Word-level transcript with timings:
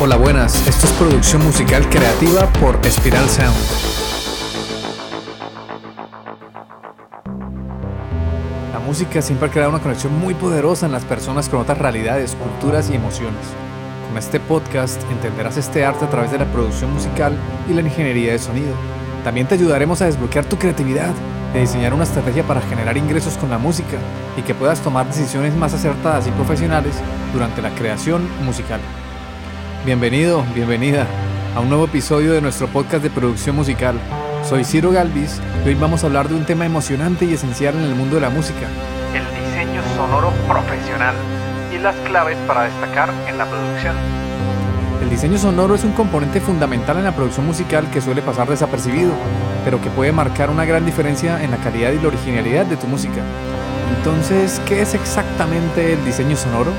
Hola, 0.00 0.16
buenas. 0.16 0.66
Esto 0.66 0.86
es 0.86 0.92
producción 0.94 1.44
musical 1.44 1.88
creativa 1.88 2.52
por 2.54 2.84
Spiral 2.84 3.28
Sound. 3.28 3.54
La 8.72 8.80
música 8.84 9.22
siempre 9.22 9.48
ha 9.48 9.52
creado 9.52 9.70
una 9.70 9.80
conexión 9.80 10.18
muy 10.18 10.34
poderosa 10.34 10.86
en 10.86 10.92
las 10.92 11.04
personas 11.04 11.48
con 11.48 11.60
otras 11.60 11.78
realidades, 11.78 12.34
culturas 12.34 12.90
y 12.90 12.96
emociones. 12.96 13.46
Con 14.08 14.18
este 14.18 14.40
podcast 14.40 15.00
entenderás 15.12 15.56
este 15.58 15.84
arte 15.84 16.04
a 16.04 16.10
través 16.10 16.32
de 16.32 16.38
la 16.38 16.46
producción 16.46 16.92
musical 16.92 17.32
y 17.70 17.72
la 17.72 17.82
ingeniería 17.82 18.32
de 18.32 18.40
sonido. 18.40 18.74
También 19.22 19.46
te 19.46 19.54
ayudaremos 19.54 20.02
a 20.02 20.06
desbloquear 20.06 20.44
tu 20.44 20.58
creatividad, 20.58 21.14
de 21.52 21.60
diseñar 21.60 21.94
una 21.94 22.04
estrategia 22.04 22.42
para 22.42 22.60
generar 22.62 22.96
ingresos 22.96 23.38
con 23.38 23.48
la 23.48 23.58
música 23.58 23.96
y 24.36 24.42
que 24.42 24.54
puedas 24.54 24.80
tomar 24.80 25.06
decisiones 25.06 25.54
más 25.54 25.72
acertadas 25.72 26.26
y 26.26 26.32
profesionales 26.32 26.96
durante 27.32 27.62
la 27.62 27.70
creación 27.76 28.28
musical. 28.44 28.80
Bienvenido, 29.84 30.42
bienvenida 30.54 31.06
a 31.54 31.60
un 31.60 31.68
nuevo 31.68 31.84
episodio 31.84 32.32
de 32.32 32.40
nuestro 32.40 32.68
podcast 32.68 33.02
de 33.02 33.10
producción 33.10 33.54
musical. 33.54 34.00
Soy 34.42 34.64
Ciro 34.64 34.90
Galvis 34.90 35.42
y 35.62 35.68
hoy 35.68 35.74
vamos 35.74 36.02
a 36.02 36.06
hablar 36.06 36.26
de 36.26 36.34
un 36.34 36.46
tema 36.46 36.64
emocionante 36.64 37.26
y 37.26 37.34
esencial 37.34 37.74
en 37.74 37.82
el 37.82 37.94
mundo 37.94 38.14
de 38.14 38.22
la 38.22 38.30
música. 38.30 38.66
El 39.12 39.26
diseño 39.44 39.82
sonoro 39.94 40.30
profesional 40.48 41.14
y 41.70 41.76
las 41.76 41.94
claves 41.96 42.38
para 42.46 42.62
destacar 42.62 43.10
en 43.28 43.36
la 43.36 43.44
producción. 43.44 43.94
El 45.02 45.10
diseño 45.10 45.36
sonoro 45.36 45.74
es 45.74 45.84
un 45.84 45.92
componente 45.92 46.40
fundamental 46.40 46.96
en 46.96 47.04
la 47.04 47.14
producción 47.14 47.44
musical 47.44 47.90
que 47.90 48.00
suele 48.00 48.22
pasar 48.22 48.48
desapercibido, 48.48 49.12
pero 49.66 49.82
que 49.82 49.90
puede 49.90 50.12
marcar 50.12 50.48
una 50.48 50.64
gran 50.64 50.86
diferencia 50.86 51.44
en 51.44 51.50
la 51.50 51.58
calidad 51.58 51.92
y 51.92 52.00
la 52.00 52.08
originalidad 52.08 52.64
de 52.64 52.78
tu 52.78 52.86
música. 52.86 53.20
Entonces, 53.98 54.62
¿qué 54.66 54.80
es 54.80 54.94
exactamente 54.94 55.92
el 55.92 56.02
diseño 56.06 56.38
sonoro? 56.38 56.72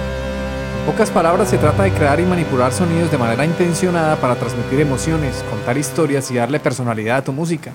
Pocas 0.85 1.09
palabras, 1.09 1.49
se 1.49 1.57
trata 1.57 1.84
de 1.84 1.91
crear 1.91 2.20
y 2.20 2.25
manipular 2.25 2.71
sonidos 2.71 3.09
de 3.09 3.17
manera 3.17 3.43
intencionada 3.43 4.18
para 4.18 4.35
transmitir 4.35 4.79
emociones, 4.79 5.43
contar 5.49 5.77
historias 5.77 6.29
y 6.29 6.35
darle 6.35 6.60
personalidad 6.60 7.18
a 7.18 7.23
tu 7.23 7.34
música. 7.34 7.71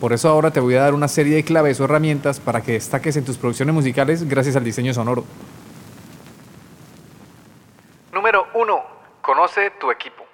Por 0.00 0.12
eso 0.12 0.28
ahora 0.28 0.50
te 0.50 0.58
voy 0.58 0.74
a 0.74 0.80
dar 0.82 0.92
una 0.94 1.06
serie 1.06 1.36
de 1.36 1.44
claves 1.44 1.80
o 1.80 1.84
herramientas 1.84 2.40
para 2.40 2.60
que 2.60 2.72
destaques 2.72 3.16
en 3.16 3.24
tus 3.24 3.38
producciones 3.38 3.74
musicales 3.74 4.28
gracias 4.28 4.56
al 4.56 4.64
diseño 4.64 4.92
sonoro. 4.92 5.24
Número 8.12 8.46
1. 8.54 8.82
Conoce 9.22 9.70
tu 9.80 9.92
equipo. 9.92 10.24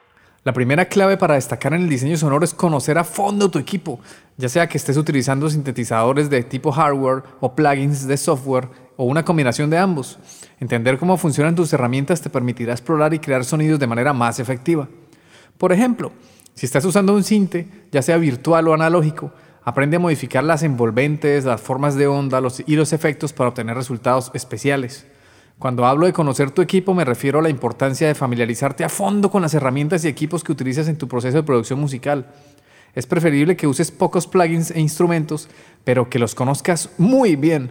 La 0.45 0.53
primera 0.53 0.87
clave 0.87 1.17
para 1.17 1.35
destacar 1.35 1.73
en 1.75 1.83
el 1.83 1.89
diseño 1.89 2.17
sonoro 2.17 2.45
es 2.45 2.53
conocer 2.53 2.99
a 2.99 3.05
fondo 3.05 3.51
tu 3.51 3.59
equipo, 3.59 4.01
ya 4.37 4.49
sea 4.49 4.67
que 4.67 4.77
estés 4.77 4.97
utilizando 4.97 5.49
sintetizadores 5.49 6.29
de 6.29 6.43
tipo 6.43 6.71
hardware 6.71 7.23
o 7.41 7.55
plugins 7.55 8.07
de 8.07 8.17
software 8.17 8.69
o 8.97 9.05
una 9.05 9.25
combinación 9.25 9.71
de 9.71 9.79
ambos. 9.79 10.19
Entender 10.61 10.99
cómo 10.99 11.17
funcionan 11.17 11.55
tus 11.55 11.73
herramientas 11.73 12.21
te 12.21 12.31
permitirá 12.31 12.73
explorar 12.73 13.15
y 13.15 13.19
crear 13.19 13.45
sonidos 13.45 13.79
de 13.79 13.87
manera 13.87 14.13
más 14.13 14.39
efectiva. 14.39 14.89
Por 15.59 15.73
ejemplo, 15.73 16.13
si 16.55 16.67
estás 16.67 16.85
usando 16.85 17.15
un 17.15 17.25
sinte, 17.25 17.67
ya 17.91 18.03
sea 18.03 18.17
virtual 18.17 18.69
o 18.69 18.75
analógico, 18.75 19.33
aprende 19.65 19.97
a 19.97 20.01
modificar 20.01 20.45
las 20.45 20.63
envolventes, 20.63 21.45
las 21.45 21.61
formas 21.61 21.97
de 21.97 22.07
onda 22.07 22.41
y 22.67 22.77
los 22.77 22.93
efectos 22.93 23.33
para 23.33 23.49
obtener 23.49 23.77
resultados 23.77 24.31
especiales. 24.35 25.07
Cuando 25.59 25.87
hablo 25.87 26.07
de 26.07 26.13
conocer 26.13 26.51
tu 26.51 26.63
equipo 26.63 26.95
me 26.95 27.05
refiero 27.05 27.39
a 27.39 27.43
la 27.43 27.49
importancia 27.49 28.07
de 28.07 28.15
familiarizarte 28.15 28.85
a 28.85 28.89
fondo 28.89 29.31
con 29.31 29.43
las 29.43 29.55
herramientas 29.55 30.05
y 30.05 30.09
equipos 30.09 30.43
que 30.43 30.53
utilizas 30.53 30.89
en 30.89 30.99
tu 30.99 31.09
proceso 31.09 31.37
de 31.37 31.43
producción 31.43 31.81
musical. 31.81 32.27
Es 32.95 33.07
preferible 33.07 33.57
que 33.57 33.67
uses 33.67 33.91
pocos 33.91 34.27
plugins 34.27 34.71
e 34.71 34.81
instrumentos, 34.81 35.49
pero 35.83 36.09
que 36.09 36.19
los 36.19 36.35
conozcas 36.35 36.91
muy 36.99 37.37
bien 37.37 37.71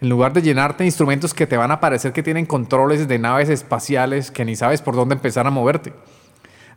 en 0.00 0.08
lugar 0.08 0.32
de 0.32 0.42
llenarte 0.42 0.84
de 0.84 0.88
instrumentos 0.88 1.34
que 1.34 1.46
te 1.46 1.56
van 1.56 1.70
a 1.70 1.80
parecer 1.80 2.12
que 2.12 2.22
tienen 2.22 2.46
controles 2.46 3.08
de 3.08 3.18
naves 3.18 3.48
espaciales 3.48 4.30
que 4.30 4.44
ni 4.44 4.54
sabes 4.54 4.80
por 4.80 4.94
dónde 4.94 5.14
empezar 5.14 5.46
a 5.46 5.50
moverte. 5.50 5.92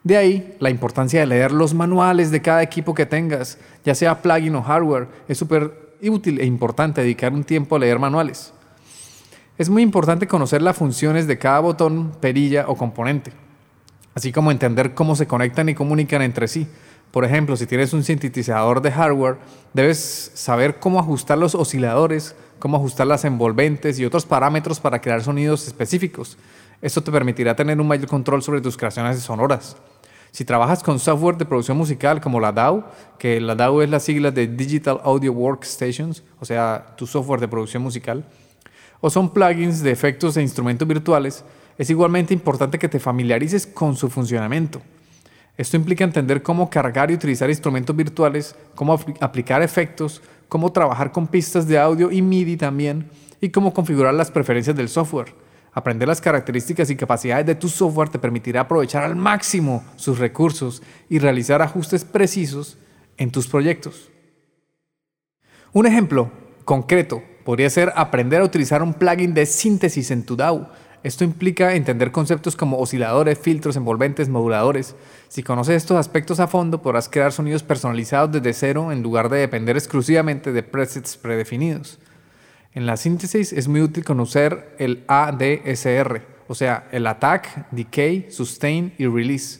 De 0.04 0.18
ahí 0.18 0.56
la 0.60 0.72
importancia 0.72 1.20
de 1.20 1.28
leer 1.28 1.52
los 1.52 1.76
manuales 1.76 2.32
de 2.32 2.42
cada 2.42 2.64
equipo 2.64 2.96
que 2.96 3.06
tengas, 3.06 3.60
ya 3.86 3.94
sea 3.94 4.22
plugin 4.22 4.56
o 4.56 4.64
hardware. 4.64 5.08
Es 5.28 5.38
súper 5.38 5.96
útil 6.02 6.40
e 6.40 6.46
importante 6.46 7.02
dedicar 7.02 7.31
un 7.34 7.44
tiempo 7.44 7.76
a 7.76 7.80
leer 7.80 8.00
manuales. 8.00 8.54
Es 9.58 9.70
muy 9.70 9.84
importante 9.84 10.28
conocer 10.28 10.64
las 10.64 10.76
funciones 10.76 11.28
de 11.28 11.38
cada 11.38 11.60
botón, 11.60 12.14
perilla 12.20 12.66
o 12.68 12.76
componente, 12.76 13.31
así 14.16 14.31
como 14.31 14.50
entender 14.50 14.96
cómo 14.96 15.16
se 15.16 15.28
conectan 15.28 15.70
y 15.70 15.76
comunican 15.76 16.24
entre 16.24 16.48
sí. 16.48 16.68
Por 17.12 17.26
ejemplo, 17.26 17.56
si 17.56 17.68
tienes 17.68 17.94
un 17.94 18.04
sintetizador 18.04 18.81
de 18.81 18.92
hardware, 18.92 19.38
debes 19.74 20.31
saber 20.34 20.80
cómo 20.80 21.00
ajustar 21.00 21.38
los 21.38 21.54
osciladores, 21.54 22.36
cómo 22.62 22.78
ajustar 22.78 23.08
las 23.08 23.26
envolventes 23.26 24.00
y 24.00 24.06
otros 24.06 24.26
parámetros 24.26 24.80
para 24.80 25.02
crear 25.02 25.22
sonidos 25.22 25.68
específicos. 25.68 26.38
Esto 26.82 27.04
te 27.04 27.12
permitirá 27.12 27.54
tener 27.56 27.82
un 27.82 27.88
mayor 27.88 28.08
control 28.08 28.42
sobre 28.42 28.62
tus 28.62 28.78
creaciones 28.78 29.20
sonoras. 29.20 29.76
Si 30.32 30.46
trabajas 30.46 30.82
con 30.82 30.98
software 30.98 31.36
de 31.36 31.46
producción 31.46 31.76
musical 31.76 32.22
como 32.22 32.40
la 32.40 32.54
DAW, 32.54 32.86
que 33.20 33.42
la 33.42 33.56
DAW 33.56 33.82
es 33.82 33.90
la 33.90 34.00
sigla 34.00 34.32
de 34.32 34.48
Digital 34.48 35.02
Audio 35.04 35.34
Workstations, 35.34 36.24
o 36.40 36.46
sea, 36.46 36.94
tu 36.96 37.06
software 37.06 37.42
de 37.42 37.50
producción 37.50 37.84
musical, 37.84 38.24
o 39.02 39.10
son 39.10 39.34
plugins 39.34 39.82
de 39.82 39.92
efectos 39.92 40.38
e 40.38 40.42
instrumentos 40.42 40.88
virtuales, 40.88 41.44
es 41.78 41.90
igualmente 41.90 42.34
importante 42.34 42.80
que 42.80 42.88
te 42.88 43.00
familiarices 43.00 43.68
con 43.68 43.98
su 43.98 44.10
funcionamiento. 44.10 44.82
Esto 45.62 45.78
implica 45.78 46.04
entender 46.04 46.42
cómo 46.42 46.72
cargar 46.72 47.12
y 47.12 47.14
utilizar 47.14 47.48
instrumentos 47.48 47.96
virtuales, 47.96 48.56
cómo 48.74 49.00
aplicar 49.20 49.62
efectos, 49.62 50.20
cómo 50.50 50.72
trabajar 50.72 51.12
con 51.12 51.28
pistas 51.28 51.68
de 51.68 51.78
audio 51.78 52.10
y 52.10 52.24
MIDI 52.24 52.58
también, 52.58 53.12
y 53.40 53.50
cómo 53.50 53.72
configurar 53.72 54.16
las 54.16 54.32
preferencias 54.32 54.76
del 54.76 54.90
software. 54.90 55.36
Aprender 55.72 56.08
las 56.08 56.20
características 56.20 56.90
y 56.90 56.96
capacidades 56.96 57.46
de 57.46 57.54
tu 57.54 57.70
software 57.70 58.10
te 58.10 58.18
permitirá 58.18 58.62
aprovechar 58.62 59.04
al 59.04 59.16
máximo 59.16 59.84
sus 59.98 60.18
recursos 60.18 60.82
y 61.10 61.20
realizar 61.20 61.62
ajustes 61.62 62.06
precisos 62.06 62.80
en 63.18 63.32
tus 63.32 63.48
proyectos. 63.48 64.10
Un 65.74 65.86
ejemplo 65.86 66.32
concreto 66.66 67.22
podría 67.46 67.70
ser 67.70 67.94
aprender 67.96 68.42
a 68.42 68.46
utilizar 68.46 68.82
un 68.82 68.96
plugin 68.96 69.36
de 69.36 69.46
síntesis 69.46 70.10
en 70.10 70.26
tu 70.26 70.36
DAW 70.36 70.70
esto 71.03 71.23
implica 71.23 71.75
entender 71.75 72.12
conceptos 72.12 72.56
como 72.56 72.78
osciladores, 72.78 73.39
filtros, 73.39 73.75
envolventes, 73.75 74.29
moduladores. 74.29 74.95
Si 75.29 75.41
conoces 75.41 75.78
estos 75.78 75.97
aspectos 75.97 76.39
a 76.39 76.47
fondo, 76.47 76.84
podrás 76.84 77.09
crear 77.09 77.31
sonidos 77.31 77.63
personalizados 77.63 78.31
desde 78.31 78.53
cero 78.53 78.91
en 78.91 79.01
lugar 79.01 79.29
de 79.29 79.39
depender 79.39 79.78
exclusivamente 79.78 80.51
de 80.51 80.62
presets 80.62 81.17
predefinidos. 81.17 81.97
En 82.73 82.85
la 82.85 82.97
síntesis 82.97 83.51
es 83.51 83.67
muy 83.67 83.81
útil 83.81 84.03
conocer 84.03 84.75
el 84.78 85.03
ADSR, 85.07 86.22
o 86.47 86.53
sea, 86.53 86.88
el 86.91 87.07
Attack, 87.07 87.72
Decay, 87.72 88.29
Sustain 88.29 88.94
y 88.97 89.07
Release. 89.07 89.59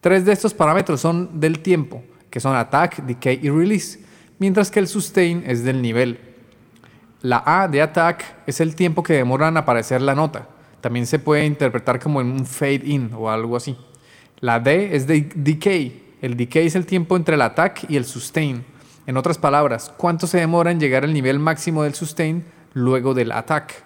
Tres 0.00 0.24
de 0.24 0.32
estos 0.32 0.54
parámetros 0.54 1.00
son 1.00 1.40
del 1.40 1.60
tiempo, 1.60 2.02
que 2.30 2.40
son 2.40 2.56
Attack, 2.56 3.04
Decay 3.04 3.40
y 3.42 3.50
Release, 3.50 4.00
mientras 4.38 4.70
que 4.70 4.80
el 4.80 4.88
Sustain 4.88 5.44
es 5.46 5.62
del 5.62 5.82
nivel. 5.82 6.18
La 7.20 7.42
A 7.46 7.68
de 7.68 7.82
Attack 7.82 8.24
es 8.46 8.60
el 8.60 8.74
tiempo 8.74 9.02
que 9.02 9.12
demora 9.12 9.48
en 9.48 9.56
aparecer 9.56 10.00
la 10.00 10.14
nota. 10.14 10.48
También 10.84 11.06
se 11.06 11.18
puede 11.18 11.46
interpretar 11.46 11.98
como 11.98 12.18
un 12.18 12.44
fade 12.44 12.82
in 12.84 13.10
o 13.16 13.30
algo 13.30 13.56
así. 13.56 13.74
La 14.40 14.60
D 14.60 14.94
es 14.94 15.06
de 15.06 15.30
decay. 15.34 16.04
El 16.20 16.36
decay 16.36 16.66
es 16.66 16.74
el 16.74 16.84
tiempo 16.84 17.16
entre 17.16 17.36
el 17.36 17.40
attack 17.40 17.86
y 17.88 17.96
el 17.96 18.04
sustain. 18.04 18.66
En 19.06 19.16
otras 19.16 19.38
palabras, 19.38 19.90
cuánto 19.96 20.26
se 20.26 20.36
demora 20.36 20.70
en 20.70 20.78
llegar 20.78 21.04
al 21.04 21.14
nivel 21.14 21.38
máximo 21.38 21.84
del 21.84 21.94
sustain 21.94 22.44
luego 22.74 23.14
del 23.14 23.32
attack. 23.32 23.82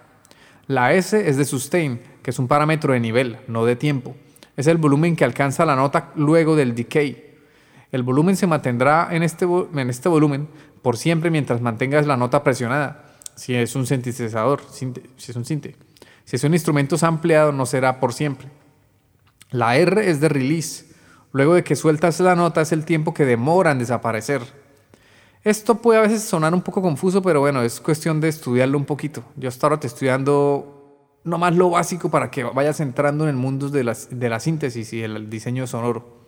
La 0.66 0.92
S 0.92 1.16
es 1.16 1.37
de 1.37 1.44
sustain, 1.44 2.00
que 2.20 2.32
es 2.32 2.38
un 2.41 2.48
parámetro 2.48 2.92
de 2.94 2.98
nivel, 2.98 3.37
no 3.47 3.64
de 3.64 3.76
tiempo. 3.76 4.16
Es 4.56 4.66
el 4.66 4.78
volumen 4.78 5.14
que 5.14 5.25
alcanza 5.25 5.64
la 5.64 5.76
nota 5.76 6.10
luego 6.16 6.56
del 6.56 6.75
decay. 6.75 7.37
El 7.92 8.03
volumen 8.03 8.34
se 8.34 8.48
mantendrá 8.48 9.06
en 9.12 9.22
este, 9.22 9.44
en 9.44 9.88
este 9.88 10.08
volumen 10.08 10.48
por 10.82 10.97
siempre 10.97 11.31
mientras 11.31 11.60
mantengas 11.60 12.08
la 12.08 12.16
nota 12.16 12.42
presionada, 12.42 13.14
si 13.37 13.54
es 13.54 13.76
un 13.76 13.87
sintetizador, 13.87 14.62
si 14.72 14.92
es 15.16 15.37
un 15.37 15.44
sinte. 15.44 15.76
Si 16.28 16.36
es 16.36 16.44
un 16.44 16.52
instrumento 16.52 16.94
ampliado, 17.00 17.52
no 17.52 17.64
será 17.64 18.00
por 18.00 18.12
siempre. 18.12 18.48
La 19.50 19.78
R 19.78 20.10
es 20.10 20.20
de 20.20 20.28
release. 20.28 20.84
Luego 21.32 21.54
de 21.54 21.64
que 21.64 21.75
sueltas 21.75 22.20
la 22.20 22.34
nota 22.34 22.60
es 22.60 22.70
el 22.70 22.84
tiempo 22.84 23.14
que 23.14 23.25
demora 23.25 23.70
en 23.70 23.78
desaparecer. 23.78 24.42
Esto 25.42 25.76
puede 25.76 26.00
a 26.00 26.02
veces 26.02 26.22
sonar 26.22 26.52
un 26.52 26.60
poco 26.60 26.82
confuso, 26.82 27.22
pero 27.22 27.40
bueno, 27.40 27.62
es 27.62 27.80
cuestión 27.80 28.20
de 28.20 28.28
estudiarlo 28.28 28.76
un 28.76 28.84
poquito. 28.84 29.25
Yo 29.36 29.48
hasta 29.48 29.66
ahora 29.66 29.80
te 29.80 29.86
estoy 29.86 30.08
dando 30.08 31.16
nomás 31.25 31.56
lo 31.56 31.70
básico 31.70 32.10
para 32.10 32.31
que 32.31 32.44
vayas 32.44 32.81
entrando 32.81 33.24
en 33.24 33.31
el 33.31 33.36
mundo 33.36 33.70
de 33.70 33.84
la, 33.84 33.96
de 34.10 34.28
la 34.28 34.38
síntesis 34.38 34.92
y 34.92 35.02
el 35.02 35.31
diseño 35.31 35.66
sonoro. 35.66 36.19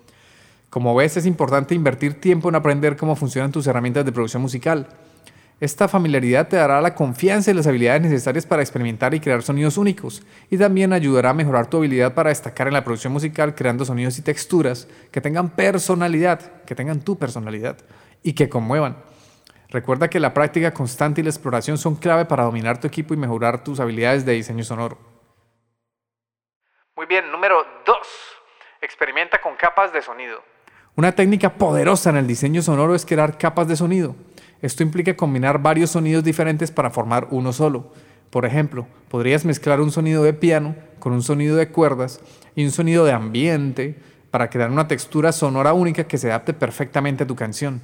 Como 0.70 0.94
ves, 0.94 1.18
es 1.18 1.26
importante 1.26 1.74
invertir 1.74 2.22
tiempo 2.22 2.48
en 2.48 2.54
aprender 2.54 2.96
cómo 2.96 3.16
funcionan 3.16 3.52
tus 3.52 3.66
herramientas 3.66 4.06
de 4.06 4.12
producción 4.12 4.40
musical. 4.40 4.88
Esta 5.60 5.88
familiaridad 5.88 6.48
te 6.48 6.56
dará 6.56 6.80
la 6.80 6.94
confianza 6.94 7.50
y 7.50 7.54
las 7.54 7.66
habilidades 7.66 8.00
necesarias 8.00 8.46
para 8.46 8.62
experimentar 8.62 9.12
y 9.12 9.20
crear 9.20 9.42
sonidos 9.42 9.76
únicos 9.76 10.22
y 10.48 10.56
también 10.56 10.94
ayudará 10.94 11.30
a 11.30 11.34
mejorar 11.34 11.68
tu 11.68 11.76
habilidad 11.76 12.14
para 12.14 12.30
destacar 12.30 12.66
en 12.66 12.72
la 12.72 12.82
producción 12.82 13.12
musical 13.12 13.54
creando 13.54 13.84
sonidos 13.84 14.18
y 14.18 14.22
texturas 14.22 14.88
que 15.12 15.20
tengan 15.20 15.50
personalidad, 15.50 16.64
que 16.64 16.74
tengan 16.74 17.00
tu 17.00 17.18
personalidad 17.18 17.76
y 18.22 18.32
que 18.32 18.48
conmuevan. 18.48 18.96
Recuerda 19.68 20.08
que 20.08 20.18
la 20.18 20.32
práctica 20.32 20.72
constante 20.72 21.20
y 21.20 21.24
la 21.24 21.30
exploración 21.30 21.76
son 21.76 21.94
clave 21.94 22.24
para 22.24 22.44
dominar 22.44 22.80
tu 22.80 22.86
equipo 22.86 23.12
y 23.12 23.18
mejorar 23.18 23.62
tus 23.62 23.80
habilidades 23.80 24.24
de 24.24 24.32
diseño 24.32 24.64
sonoro. 24.64 24.96
Muy 26.96 27.04
bien, 27.04 27.30
número 27.30 27.66
2. 27.84 27.96
Experimenta 28.80 29.38
con 29.42 29.56
capas 29.56 29.92
de 29.92 30.00
sonido. 30.00 30.42
Una 30.96 31.12
técnica 31.12 31.50
poderosa 31.50 32.10
en 32.10 32.16
el 32.16 32.26
diseño 32.26 32.62
sonoro 32.62 32.94
es 32.94 33.04
crear 33.04 33.36
capas 33.36 33.68
de 33.68 33.76
sonido. 33.76 34.16
Esto 34.62 34.82
implica 34.82 35.16
combinar 35.16 35.62
varios 35.62 35.90
sonidos 35.90 36.22
diferentes 36.22 36.70
para 36.70 36.90
formar 36.90 37.28
uno 37.30 37.52
solo. 37.52 37.92
Por 38.30 38.44
ejemplo, 38.44 38.86
podrías 39.08 39.44
mezclar 39.44 39.80
un 39.80 39.90
sonido 39.90 40.22
de 40.22 40.34
piano 40.34 40.76
con 40.98 41.12
un 41.12 41.22
sonido 41.22 41.56
de 41.56 41.68
cuerdas 41.68 42.20
y 42.54 42.64
un 42.64 42.70
sonido 42.70 43.04
de 43.04 43.12
ambiente 43.12 43.98
para 44.30 44.50
crear 44.50 44.70
una 44.70 44.86
textura 44.86 45.32
sonora 45.32 45.72
única 45.72 46.04
que 46.04 46.18
se 46.18 46.28
adapte 46.28 46.52
perfectamente 46.52 47.24
a 47.24 47.26
tu 47.26 47.34
canción. 47.34 47.80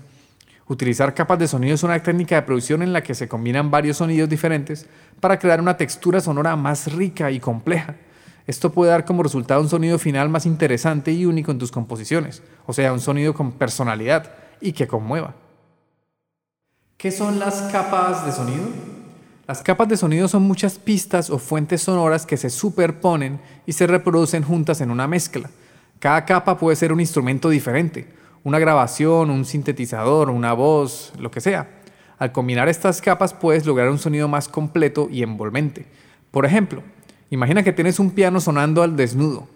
Utilizar 0.68 1.14
capas 1.14 1.38
de 1.38 1.48
sonido 1.48 1.74
es 1.74 1.82
una 1.82 2.00
técnica 2.02 2.34
de 2.34 2.42
producción 2.42 2.82
en 2.82 2.92
la 2.92 3.02
que 3.02 3.14
se 3.14 3.28
combinan 3.28 3.70
varios 3.70 3.98
sonidos 3.98 4.28
diferentes 4.28 4.86
para 5.20 5.38
crear 5.38 5.60
una 5.60 5.76
textura 5.76 6.20
sonora 6.20 6.56
más 6.56 6.92
rica 6.92 7.30
y 7.30 7.40
compleja. 7.40 7.94
Esto 8.46 8.70
puede 8.70 8.90
dar 8.90 9.04
como 9.04 9.22
resultado 9.22 9.60
un 9.60 9.68
sonido 9.68 9.98
final 9.98 10.28
más 10.28 10.46
interesante 10.46 11.12
y 11.12 11.24
único 11.24 11.50
en 11.50 11.58
tus 11.58 11.72
composiciones, 11.72 12.42
o 12.66 12.72
sea, 12.72 12.92
un 12.92 13.00
sonido 13.00 13.34
con 13.34 13.52
personalidad 13.52 14.32
y 14.60 14.72
que 14.72 14.86
conmueva. 14.86 15.34
¿Qué 16.96 17.10
son 17.10 17.38
las 17.38 17.60
capas 17.70 18.24
de 18.24 18.32
sonido? 18.32 18.64
Las 19.46 19.60
capas 19.60 19.86
de 19.86 19.98
sonido 19.98 20.28
son 20.28 20.44
muchas 20.44 20.78
pistas 20.78 21.28
o 21.28 21.38
fuentes 21.38 21.82
sonoras 21.82 22.24
que 22.24 22.38
se 22.38 22.48
superponen 22.48 23.38
y 23.66 23.72
se 23.72 23.86
reproducen 23.86 24.42
juntas 24.42 24.80
en 24.80 24.90
una 24.90 25.06
mezcla. 25.06 25.50
Cada 25.98 26.24
capa 26.24 26.56
puede 26.56 26.74
ser 26.74 26.94
un 26.94 27.00
instrumento 27.00 27.50
diferente, 27.50 28.08
una 28.44 28.58
grabación, 28.58 29.30
un 29.30 29.44
sintetizador, 29.44 30.30
una 30.30 30.54
voz, 30.54 31.12
lo 31.18 31.30
que 31.30 31.42
sea. 31.42 31.68
Al 32.18 32.32
combinar 32.32 32.66
estas 32.66 33.02
capas 33.02 33.34
puedes 33.34 33.66
lograr 33.66 33.90
un 33.90 33.98
sonido 33.98 34.26
más 34.26 34.48
completo 34.48 35.08
y 35.12 35.22
envolvente. 35.22 35.84
Por 36.30 36.46
ejemplo, 36.46 36.82
imagina 37.28 37.62
que 37.62 37.74
tienes 37.74 38.00
un 38.00 38.12
piano 38.12 38.40
sonando 38.40 38.82
al 38.82 38.96
desnudo. 38.96 39.46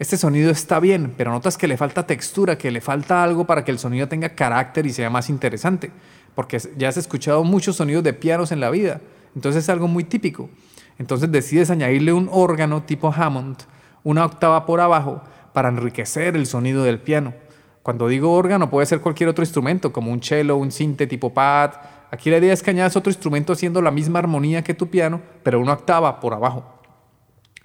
Este 0.00 0.16
sonido 0.16 0.50
está 0.50 0.80
bien, 0.80 1.14
pero 1.16 1.30
notas 1.30 1.56
que 1.56 1.68
le 1.68 1.76
falta 1.76 2.08
textura, 2.08 2.58
que 2.58 2.72
le 2.72 2.80
falta 2.80 3.22
algo 3.22 3.44
para 3.44 3.64
que 3.64 3.70
el 3.70 3.78
sonido 3.78 4.08
tenga 4.08 4.30
carácter 4.30 4.84
y 4.86 4.92
sea 4.92 5.10
más 5.10 5.30
interesante 5.30 5.92
porque 6.38 6.60
ya 6.76 6.88
has 6.88 6.96
escuchado 6.96 7.42
muchos 7.42 7.74
sonidos 7.74 8.04
de 8.04 8.12
pianos 8.12 8.52
en 8.52 8.60
la 8.60 8.70
vida, 8.70 9.00
entonces 9.34 9.64
es 9.64 9.70
algo 9.70 9.88
muy 9.88 10.04
típico. 10.04 10.48
Entonces 10.96 11.32
decides 11.32 11.68
añadirle 11.68 12.12
un 12.12 12.28
órgano 12.30 12.84
tipo 12.84 13.12
Hammond, 13.12 13.56
una 14.04 14.24
octava 14.24 14.64
por 14.64 14.80
abajo, 14.80 15.20
para 15.52 15.68
enriquecer 15.68 16.36
el 16.36 16.46
sonido 16.46 16.84
del 16.84 17.00
piano. 17.00 17.34
Cuando 17.82 18.06
digo 18.06 18.32
órgano 18.32 18.70
puede 18.70 18.86
ser 18.86 19.00
cualquier 19.00 19.28
otro 19.28 19.42
instrumento, 19.42 19.92
como 19.92 20.12
un 20.12 20.22
cello, 20.22 20.56
un 20.56 20.70
sinte 20.70 21.08
tipo 21.08 21.34
pad. 21.34 21.72
Aquí 22.12 22.30
la 22.30 22.38
idea 22.38 22.52
es 22.52 22.62
que 22.62 22.70
añadas 22.70 22.94
otro 22.94 23.10
instrumento 23.10 23.52
haciendo 23.52 23.82
la 23.82 23.90
misma 23.90 24.20
armonía 24.20 24.62
que 24.62 24.74
tu 24.74 24.86
piano, 24.86 25.20
pero 25.42 25.58
una 25.58 25.72
octava 25.72 26.20
por 26.20 26.34
abajo. 26.34 26.64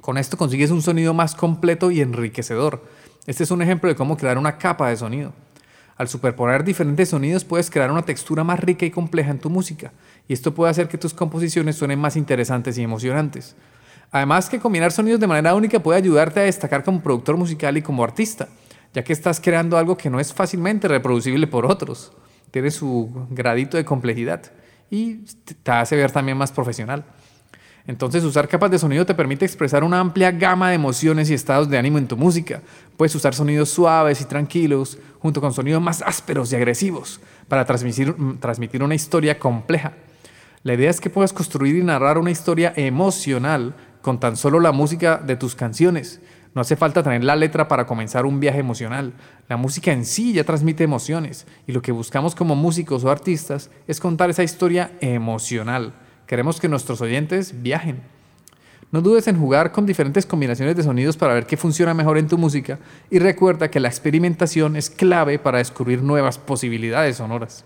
Con 0.02 0.18
esto 0.18 0.36
consigues 0.36 0.72
un 0.72 0.82
sonido 0.82 1.14
más 1.14 1.36
completo 1.36 1.92
y 1.92 2.02
enriquecedor. 2.02 2.84
Este 3.28 3.44
es 3.44 3.52
un 3.52 3.62
ejemplo 3.62 3.88
de 3.88 3.96
cómo 3.96 4.18
crear 4.18 4.40
una 4.40 4.58
capa 4.58 4.90
de 4.90 4.98
sonido. 4.98 5.32
Al 5.96 6.08
superponer 6.08 6.64
diferentes 6.64 7.10
sonidos 7.10 7.44
puedes 7.44 7.70
crear 7.70 7.92
una 7.92 8.02
textura 8.02 8.44
más 8.44 8.60
rica 8.60 8.86
y 8.86 8.92
compleja 8.92 9.32
en 9.32 9.40
tu 9.40 9.50
música, 9.50 9.92
y 10.28 10.34
esto 10.34 10.54
puede 10.54 10.72
hacer 10.72 10.88
que 10.88 10.98
tus 10.98 11.14
composiciones 11.14 11.76
suenen 11.76 12.00
más 12.00 12.16
interesantes 12.16 12.78
y 12.78 12.84
emocionantes. 12.84 13.56
Además 14.12 14.50
que 14.50 14.60
combinar 14.60 14.92
sonidos 14.92 15.20
de 15.20 15.28
manera 15.28 15.56
única 15.56 15.80
puede 15.80 15.98
ayudarte 15.98 16.40
a 16.40 16.44
destacar 16.44 16.84
como 16.84 17.02
productor 17.02 17.38
musical 17.38 17.78
y 17.78 17.82
como 17.82 18.04
artista, 18.04 18.48
ya 18.94 19.04
que 19.04 19.14
estás 19.14 19.40
creando 19.40 19.78
algo 19.78 19.98
que 19.98 20.10
no 20.10 20.20
es 20.20 20.34
fácilmente 20.34 20.88
reproducible 20.88 21.48
por 21.48 21.66
otros. 21.66 22.12
Tiene 22.52 22.70
su 22.70 23.28
gradito 23.32 23.78
de 23.78 23.86
complejidad 23.86 24.52
y 24.92 25.16
te 25.64 25.72
hace 25.72 25.96
ver 25.96 26.12
también 26.12 26.38
más 26.38 26.52
profesional. 26.52 27.04
Entonces 27.86 28.24
usar 28.24 28.48
capas 28.48 28.72
de 28.72 28.80
sonido 28.80 29.06
te 29.06 29.14
permite 29.14 29.44
expresar 29.44 29.84
una 29.84 30.00
amplia 30.00 30.32
gama 30.32 30.70
de 30.70 30.76
emociones 30.76 31.30
y 31.30 31.34
estados 31.34 31.70
de 31.70 31.78
ánimo 31.78 31.98
en 31.98 32.08
tu 32.08 32.16
música. 32.16 32.62
Puedes 32.96 33.14
usar 33.14 33.36
sonidos 33.36 33.70
suaves 33.70 34.22
y 34.22 34.26
tranquilos 34.26 34.98
junto 35.20 35.42
con 35.42 35.54
sonidos 35.54 35.82
más 35.82 36.02
ásperos 36.02 36.52
y 36.52 36.56
agresivos 36.56 37.20
para 37.50 37.66
transmitir, 37.66 38.16
mm, 38.18 38.38
transmitir 38.38 38.84
una 38.84 38.96
historia 38.96 39.38
compleja. 39.38 39.94
La 40.64 40.76
idea 40.76 40.90
es 40.90 41.02
que 41.02 41.10
puedas 41.10 41.34
construir 41.34 41.76
y 41.76 41.84
narrar 41.84 42.18
una 42.18 42.32
historia 42.32 42.72
emocional 42.78 43.76
con 44.02 44.18
tan 44.18 44.38
solo 44.38 44.62
la 44.62 44.72
música 44.72 45.18
de 45.18 45.36
tus 45.36 45.56
canciones. 45.56 46.22
No 46.56 46.62
hace 46.62 46.78
falta 46.78 47.04
tener 47.04 47.24
la 47.26 47.36
letra 47.36 47.68
para 47.68 47.86
comenzar 47.86 48.26
un 48.26 48.40
viaje 48.40 48.60
emocional. 48.60 49.14
La 49.50 49.58
música 49.58 49.92
en 49.92 50.06
sí 50.06 50.32
ya 50.32 50.46
transmite 50.46 50.86
emociones 50.86 51.48
y 51.68 51.74
lo 51.74 51.82
que 51.82 51.92
buscamos 51.92 52.34
como 52.34 52.56
músicos 52.56 53.04
o 53.04 53.12
artistas 53.12 53.72
es 53.88 54.00
contar 54.00 54.30
esa 54.30 54.44
historia 54.44 54.92
emocional. 55.02 55.94
Queremos 56.28 56.60
que 56.60 56.70
nuestros 56.70 57.02
oyentes 57.02 57.62
viajen. 57.62 58.02
No 58.94 59.02
dudes 59.02 59.28
en 59.28 59.40
jugar 59.40 59.72
con 59.72 59.88
diferentes 59.88 60.26
combinaciones 60.26 60.76
de 60.76 60.84
sonidos 60.84 61.18
para 61.18 61.34
ver 61.34 61.48
qué 61.48 61.58
funciona 61.58 61.96
mejor 61.96 62.20
en 62.20 62.28
tu 62.28 62.38
música 62.38 62.78
y 63.10 63.18
recuerda 63.18 63.72
que 63.72 63.80
la 63.80 63.88
experimentación 63.88 64.76
es 64.76 64.92
clave 64.92 65.40
para 65.40 65.58
descubrir 65.58 66.04
nuevas 66.04 66.38
posibilidades 66.38 67.18
sonoras. 67.18 67.66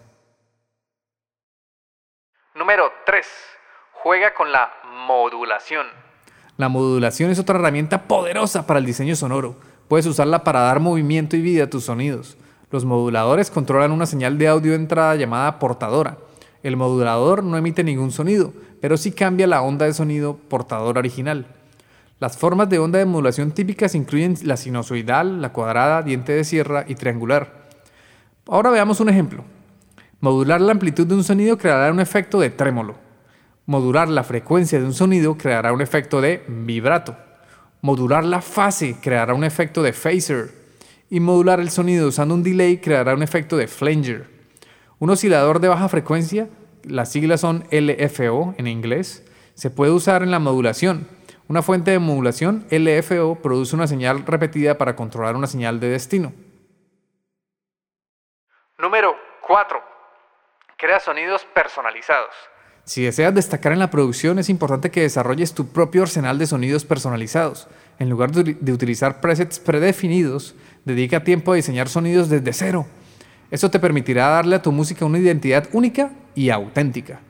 Número 2.56 2.90
3. 3.06 3.28
Juega 4.04 4.34
con 4.34 4.54
la 4.54 4.72
modulación. 5.06 5.86
La 6.56 6.70
modulación 6.70 7.30
es 7.30 7.40
otra 7.40 7.60
herramienta 7.60 8.04
poderosa 8.04 8.66
para 8.66 8.80
el 8.80 8.86
diseño 8.86 9.16
sonoro. 9.18 9.58
Puedes 9.90 10.06
usarla 10.06 10.46
para 10.46 10.62
dar 10.62 10.80
movimiento 10.80 11.36
y 11.36 11.42
vida 11.42 11.66
a 11.66 11.70
tus 11.70 11.84
sonidos. 11.84 12.38
Los 12.72 12.86
moduladores 12.86 13.52
controlan 13.52 13.92
una 13.92 14.06
señal 14.06 14.38
de 14.38 14.48
audio 14.48 14.72
de 14.72 14.78
entrada 14.78 15.16
llamada 15.16 15.60
portadora 15.60 16.18
el 16.64 16.78
modulador 16.78 17.44
no 17.44 17.58
emite 17.58 17.84
ningún 17.84 18.12
sonido, 18.12 18.54
pero 18.82 18.98
sí 18.98 19.12
cambia 19.12 19.48
la 19.48 19.62
onda 19.62 19.86
de 19.86 19.94
sonido 19.94 20.38
portador 20.38 20.98
original. 20.98 21.48
Las 22.20 22.38
formas 22.38 22.68
de 22.70 22.80
onda 22.80 22.98
de 22.98 23.06
modulación 23.06 23.52
típicas 23.52 23.94
incluyen 23.94 24.36
la 24.44 24.58
sinusoidal, 24.58 25.42
la 25.42 25.54
cuadrada, 25.54 26.02
diente 26.02 26.32
de 26.34 26.44
sierra 26.44 26.84
y 26.88 26.96
triangular. 26.96 27.68
Ahora 28.48 28.72
veamos 28.72 29.00
un 29.00 29.10
ejemplo. 29.10 29.44
Modular 30.20 30.60
la 30.62 30.72
amplitud 30.72 31.06
de 31.06 31.14
un 31.14 31.24
sonido 31.24 31.58
creará 31.60 31.92
un 31.92 32.00
efecto 32.00 32.40
de 32.40 32.50
trémolo. 32.50 32.96
Modular 33.68 34.08
la 34.08 34.24
frecuencia 34.24 34.80
de 34.80 34.86
un 34.86 34.94
sonido 34.94 35.38
creará 35.38 35.74
un 35.74 35.82
efecto 35.82 36.22
de 36.22 36.44
vibrato. 36.48 37.16
Modular 37.82 38.24
la 38.24 38.42
fase 38.42 38.96
creará 39.00 39.36
un 39.36 39.44
efecto 39.44 39.84
de 39.84 39.94
phaser. 39.94 40.50
Y 41.10 41.20
modular 41.20 41.60
el 41.60 41.70
sonido 41.70 42.08
usando 42.08 42.34
un 42.34 42.42
delay 42.42 42.78
creará 42.78 43.14
un 43.14 43.22
efecto 43.22 43.58
de 43.58 43.68
flanger. 43.68 44.37
Un 45.00 45.12
oscilador 45.12 45.60
de 45.60 45.68
baja 45.68 45.90
frecuencia, 45.90 46.50
las 46.84 47.12
siglas 47.12 47.42
son 47.42 47.66
LFO 47.70 48.56
en 48.58 48.66
inglés, 48.66 49.24
se 49.54 49.70
puede 49.70 49.92
usar 49.92 50.24
en 50.24 50.32
la 50.32 50.40
modulación. 50.40 51.08
Una 51.48 51.62
fuente 51.62 51.92
de 51.92 52.00
modulación, 52.00 52.66
LFO, 52.72 53.36
produce 53.36 53.76
una 53.76 53.86
señal 53.86 54.26
repetida 54.26 54.80
para 54.80 54.96
controlar 54.96 55.36
una 55.36 55.46
señal 55.46 55.80
de 55.80 55.90
destino. 55.90 56.34
Número 58.80 59.14
4. 59.46 59.80
Crea 60.80 61.00
sonidos 61.00 61.46
personalizados. 61.54 62.34
Si 62.84 63.04
deseas 63.04 63.36
destacar 63.36 63.74
en 63.74 63.80
la 63.80 63.92
producción, 63.92 64.40
es 64.40 64.50
importante 64.50 64.90
que 64.90 65.02
desarrolles 65.02 65.54
tu 65.54 65.72
propio 65.72 66.02
arsenal 66.02 66.40
de 66.40 66.48
sonidos 66.48 66.86
personalizados. 66.86 67.68
En 68.00 68.10
lugar 68.10 68.32
de 68.32 68.74
utilizar 68.74 69.22
presets 69.22 69.60
predefinidos, 69.60 70.56
dedica 70.86 71.24
tiempo 71.24 71.52
a 71.52 71.56
diseñar 71.56 71.88
sonidos 71.88 72.30
desde 72.30 72.52
cero 72.52 72.88
esto 73.50 73.72
te 73.72 73.80
permitirá 73.80 74.28
darle 74.28 74.56
a 74.56 74.62
tu 74.62 74.72
música 74.72 75.06
una 75.06 75.20
identidad 75.20 75.68
única 75.72 76.12
y 76.36 76.50
auténtica. 76.50 77.22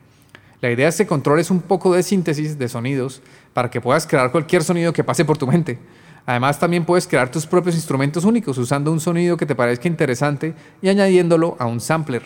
La 0.60 0.70
idea 0.70 0.88
es 0.88 0.96
que 0.96 1.06
controles 1.06 1.50
un 1.50 1.60
poco 1.60 1.94
de 1.94 2.02
síntesis 2.02 2.58
de 2.58 2.68
sonidos 2.68 3.22
para 3.52 3.70
que 3.70 3.80
puedas 3.80 4.06
crear 4.06 4.32
cualquier 4.32 4.64
sonido 4.64 4.92
que 4.92 5.04
pase 5.04 5.24
por 5.24 5.38
tu 5.38 5.46
mente. 5.46 5.78
Además, 6.26 6.58
también 6.58 6.84
puedes 6.84 7.06
crear 7.06 7.30
tus 7.30 7.46
propios 7.46 7.76
instrumentos 7.76 8.24
únicos 8.24 8.58
usando 8.58 8.90
un 8.92 9.00
sonido 9.00 9.36
que 9.36 9.46
te 9.46 9.54
parezca 9.54 9.86
interesante 9.86 10.54
y 10.82 10.88
añadiéndolo 10.88 11.56
a 11.60 11.66
un 11.66 11.80
sampler. 11.80 12.22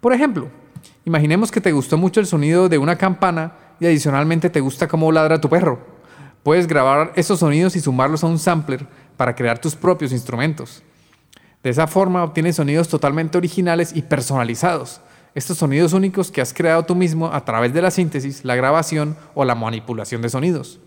Por 0.00 0.12
ejemplo, 0.12 0.48
imaginemos 1.04 1.50
que 1.50 1.60
te 1.60 1.72
gustó 1.72 1.96
mucho 1.96 2.20
el 2.20 2.26
sonido 2.26 2.68
de 2.68 2.78
una 2.78 2.96
campana 2.96 3.54
y 3.80 3.86
adicionalmente 3.86 4.50
te 4.50 4.60
gusta 4.60 4.86
cómo 4.86 5.10
ladra 5.10 5.40
tu 5.40 5.48
perro. 5.48 5.80
Puedes 6.42 6.66
grabar 6.66 7.12
esos 7.16 7.40
sonidos 7.40 7.74
y 7.74 7.80
sumarlos 7.80 8.22
a 8.22 8.28
un 8.28 8.38
sampler 8.38 8.86
para 9.16 9.34
crear 9.34 9.58
tus 9.58 9.74
propios 9.74 10.12
instrumentos. 10.12 10.82
De 11.62 11.70
esa 11.70 11.86
forma 11.86 12.22
obtienes 12.22 12.56
sonidos 12.56 12.88
totalmente 12.88 13.38
originales 13.38 13.94
y 13.94 14.02
personalizados. 14.02 15.00
Estos 15.34 15.58
sonidos 15.58 15.92
únicos 15.92 16.30
que 16.30 16.40
has 16.40 16.54
creado 16.54 16.84
tú 16.84 16.94
mismo 16.94 17.32
a 17.32 17.44
través 17.44 17.74
de 17.74 17.82
la 17.82 17.90
síntesis, 17.90 18.44
la 18.44 18.56
grabación 18.56 19.16
o 19.34 19.44
la 19.44 19.54
manipulación 19.54 20.22
de 20.22 20.30
sonidos. 20.30 20.80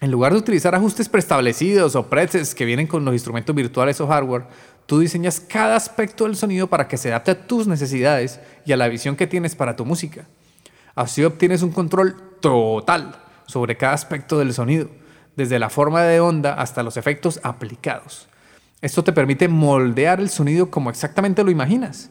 En 0.00 0.12
lugar 0.12 0.32
de 0.32 0.38
utilizar 0.38 0.74
ajustes 0.74 1.08
preestablecidos 1.08 1.96
o 1.96 2.06
presets 2.06 2.54
que 2.54 2.64
vienen 2.64 2.86
con 2.86 3.04
los 3.04 3.12
instrumentos 3.12 3.54
virtuales 3.54 4.00
o 4.00 4.06
hardware, 4.06 4.44
tú 4.86 5.00
diseñas 5.00 5.40
cada 5.40 5.74
aspecto 5.74 6.24
del 6.24 6.36
sonido 6.36 6.68
para 6.68 6.86
que 6.86 6.96
se 6.96 7.08
adapte 7.08 7.32
a 7.32 7.46
tus 7.46 7.66
necesidades 7.66 8.38
y 8.64 8.72
a 8.72 8.76
la 8.76 8.88
visión 8.88 9.16
que 9.16 9.26
tienes 9.26 9.56
para 9.56 9.74
tu 9.74 9.84
música. 9.84 10.26
Así 10.94 11.24
obtienes 11.24 11.62
un 11.62 11.72
control 11.72 12.16
total 12.40 13.16
sobre 13.46 13.76
cada 13.76 13.94
aspecto 13.94 14.38
del 14.38 14.54
sonido, 14.54 14.88
desde 15.36 15.58
la 15.58 15.68
forma 15.68 16.02
de 16.04 16.20
onda 16.20 16.54
hasta 16.54 16.84
los 16.84 16.96
efectos 16.96 17.40
aplicados. 17.42 18.27
Esto 18.80 19.02
te 19.02 19.12
permite 19.12 19.48
moldear 19.48 20.20
el 20.20 20.28
sonido 20.28 20.70
como 20.70 20.88
exactamente 20.88 21.42
lo 21.42 21.50
imaginas. 21.50 22.10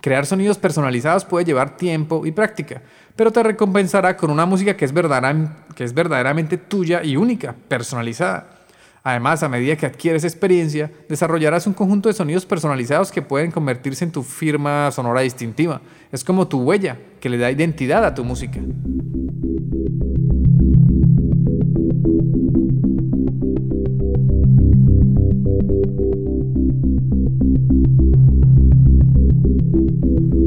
Crear 0.00 0.26
sonidos 0.26 0.58
personalizados 0.58 1.24
puede 1.24 1.44
llevar 1.44 1.76
tiempo 1.76 2.26
y 2.26 2.32
práctica, 2.32 2.82
pero 3.14 3.30
te 3.30 3.42
recompensará 3.42 4.16
con 4.16 4.30
una 4.30 4.44
música 4.44 4.76
que 4.76 4.84
es, 4.84 4.92
verdaderamente 4.92 6.56
tuya 6.56 7.04
y 7.04 7.16
única, 7.16 7.54
personalizada. 7.68 8.58
Además, 9.04 9.42
a 9.44 9.48
medida 9.48 9.76
que 9.76 9.86
adquieres 9.86 10.24
experiencia, 10.24 10.90
desarrollarás 11.08 11.66
un 11.66 11.74
conjunto 11.74 12.08
de 12.08 12.14
sonidos 12.14 12.44
personalizados 12.44 13.12
que 13.12 13.22
pueden 13.22 13.52
convertirse 13.52 14.04
en 14.04 14.10
tu 14.10 14.24
firma 14.24 14.90
sonora 14.90 15.20
distintiva. 15.20 15.80
Es 16.10 16.24
como 16.24 16.48
tu 16.48 16.60
huella, 16.60 16.98
que 17.20 17.28
le 17.28 17.38
da 17.38 17.50
identidad 17.50 18.04
a 18.04 18.14
tu 18.14 18.24
música. 18.24 18.60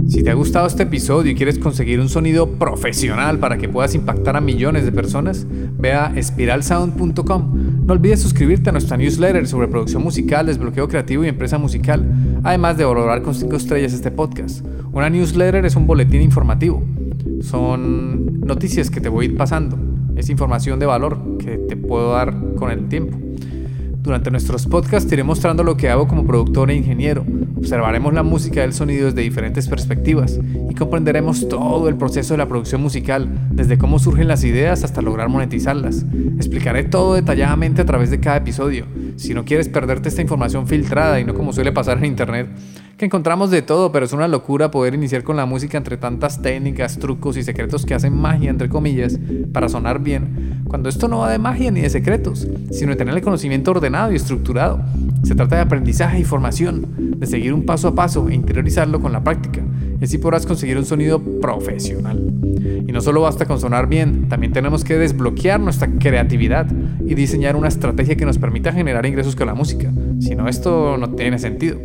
Si 0.08 0.22
te 0.22 0.30
ha 0.30 0.36
gustado 0.36 0.68
este 0.68 0.84
episodio 0.84 1.32
y 1.32 1.36
quieres 1.36 1.58
conseguir 1.58 2.00
un 2.00 2.08
sonido 2.08 2.48
profesional 2.52 3.40
para 3.40 3.58
que 3.58 3.68
puedas 3.68 3.96
impactar 3.96 4.36
a 4.36 4.42
millones 4.42 4.86
de 4.86 4.92
personas, 4.92 5.48
ve 5.78 5.94
a 5.94 6.14
espiralsound.com. 6.16 7.86
No 7.86 7.94
olvides 7.94 8.22
suscribirte 8.22 8.70
a 8.70 8.74
nuestra 8.74 8.96
newsletter 8.96 9.48
sobre 9.48 9.68
producción 9.68 10.04
musical, 10.04 10.46
desbloqueo 10.46 10.88
creativo 10.88 11.24
y 11.24 11.30
empresa 11.30 11.58
musical, 11.58 12.06
además 12.44 12.78
de 12.78 12.86
valorar 12.86 13.22
con 13.22 13.34
5 13.34 13.56
estrellas 13.56 13.94
este 13.94 14.12
podcast. 14.12 14.66
Una 14.92 15.10
newsletter 15.10 15.66
es 15.66 15.76
un 15.76 15.88
boletín 15.88 16.22
informativo. 16.22 16.84
Son 17.42 18.42
noticias 18.42 18.90
que 18.90 19.02
te 19.02 19.10
voy 19.10 19.26
a 19.26 19.30
ir 19.30 19.38
pasando. 19.38 19.78
Es 20.16 20.30
información 20.30 20.80
de 20.80 20.86
valor 20.86 21.38
que 21.40 21.58
te 21.58 21.76
puedo 21.76 22.12
dar 22.12 22.36
con 22.56 22.72
el 22.72 22.88
tiempo. 22.88 23.18
Durante 24.04 24.30
nuestros 24.32 24.66
podcasts 24.66 25.10
iré 25.14 25.24
mostrando 25.24 25.64
lo 25.64 25.78
que 25.78 25.90
hago 25.90 26.10
como 26.10 26.28
productor 26.28 26.70
e 26.70 26.76
ingeniero. 26.76 27.26
Observaremos 27.56 28.14
la 28.14 28.22
música 28.22 28.60
y 28.60 28.64
el 28.66 28.74
sonido 28.74 29.06
desde 29.06 29.22
diferentes 29.22 29.70
perspectivas 29.70 30.42
y 30.70 30.76
comprenderemos 30.76 31.48
todo 31.48 31.88
el 31.88 31.96
proceso 31.96 32.34
de 32.34 32.40
la 32.40 32.50
producción 32.50 32.82
musical, 32.82 33.30
desde 33.50 33.78
cómo 33.78 34.00
surgen 34.00 34.28
las 34.28 34.44
ideas 34.44 34.84
hasta 34.84 35.02
lograr 35.02 35.30
monetizarlas. 35.30 36.06
Explicaré 36.36 36.84
todo 36.84 37.14
detalladamente 37.14 37.82
a 37.82 37.86
través 37.86 38.12
de 38.12 38.20
cada 38.20 38.36
episodio. 38.36 38.88
Si 39.16 39.34
no 39.34 39.46
quieres 39.46 39.70
perderte 39.70 40.10
esta 40.10 40.22
información 40.22 40.68
filtrada 40.68 41.22
y 41.22 41.24
no 41.24 41.34
como 41.34 41.54
suele 41.54 41.72
pasar 41.72 41.98
en 42.00 42.06
internet, 42.06 42.50
que 42.98 43.06
encontramos 43.06 43.50
de 43.50 43.62
todo, 43.62 43.92
pero 43.92 44.06
es 44.06 44.14
una 44.14 44.28
locura 44.28 44.70
poder 44.70 44.94
iniciar 44.94 45.24
con 45.24 45.36
la 45.36 45.46
música 45.46 45.78
entre 45.78 45.98
tantas 45.98 46.42
técnicas, 46.42 47.00
trucos 47.00 47.38
y 47.38 47.44
secretos 47.44 47.86
que 47.86 47.96
hacen 47.96 48.16
magia, 48.16 48.50
entre 48.50 48.70
comillas, 48.70 49.20
para 49.52 49.68
sonar 49.68 50.00
bien, 50.00 50.64
cuando 50.68 50.90
esto 50.90 51.08
no 51.08 51.20
va 51.20 51.32
de 51.32 51.40
magia 51.40 51.72
ni 51.72 51.82
de 51.82 51.90
secretos, 51.90 52.48
sino 52.72 52.92
de 52.92 52.96
tener 52.96 53.16
el 53.16 53.22
conocimiento 53.22 53.72
ordenado 53.72 54.12
y 54.12 54.16
estructurado. 54.16 54.80
Se 55.24 55.34
trata 55.34 55.56
de 55.56 55.64
aprendizaje 55.64 56.20
y 56.20 56.24
formación, 56.24 57.18
de 57.18 57.26
seguir 57.26 57.54
un 57.54 57.66
paso 57.66 57.88
a 57.88 57.96
paso 57.96 58.30
e 58.30 58.36
interiorizarlo 58.36 59.00
con 59.00 59.12
la 59.12 59.24
práctica, 59.24 59.62
y 60.00 60.04
así 60.04 60.20
podrás 60.20 60.46
conseguir 60.46 60.78
un 60.78 60.86
sonido 60.86 61.20
profesional. 61.42 62.32
Y 62.88 62.92
no 62.92 63.02
solo 63.02 63.22
basta 63.22 63.46
con 63.46 63.60
sonar 63.60 63.88
bien, 63.88 64.30
también 64.30 64.54
tenemos 64.54 64.84
que 64.84 64.98
desbloquear 64.98 65.60
nuestra 65.60 65.88
creatividad 66.00 66.68
y 67.06 67.16
diseñar 67.16 67.56
una 67.56 67.70
estrategia 67.70 68.16
que 68.16 68.26
nos 68.26 68.38
permita 68.38 68.72
generar 68.72 69.06
ingresos 69.06 69.36
con 69.36 69.48
la 69.48 69.56
música, 69.56 69.92
si 70.20 70.36
no 70.36 70.48
esto 70.48 70.98
no 70.98 71.10
tiene 71.10 71.40
sentido. 71.40 71.80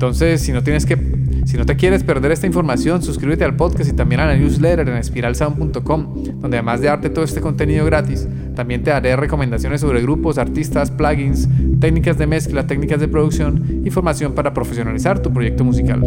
Entonces, 0.00 0.40
si 0.40 0.50
no 0.50 0.62
tienes 0.62 0.86
que 0.86 0.96
si 1.44 1.58
no 1.58 1.66
te 1.66 1.76
quieres 1.76 2.04
perder 2.04 2.32
esta 2.32 2.46
información, 2.46 3.02
suscríbete 3.02 3.44
al 3.44 3.54
podcast 3.54 3.90
y 3.90 3.92
también 3.92 4.22
a 4.22 4.26
la 4.26 4.34
newsletter 4.34 4.88
en 4.88 4.96
espiralsound.com, 4.96 6.40
donde 6.40 6.56
además 6.56 6.80
de 6.80 6.86
darte 6.86 7.10
todo 7.10 7.22
este 7.22 7.42
contenido 7.42 7.84
gratis, 7.84 8.26
también 8.56 8.82
te 8.82 8.90
daré 8.92 9.14
recomendaciones 9.14 9.82
sobre 9.82 10.00
grupos, 10.00 10.38
artistas, 10.38 10.90
plugins, 10.90 11.50
técnicas 11.80 12.16
de 12.16 12.26
mezcla, 12.26 12.66
técnicas 12.66 12.98
de 12.98 13.08
producción 13.08 13.82
y 13.84 13.90
formación 13.90 14.32
para 14.32 14.54
profesionalizar 14.54 15.20
tu 15.20 15.34
proyecto 15.34 15.64
musical. 15.64 16.00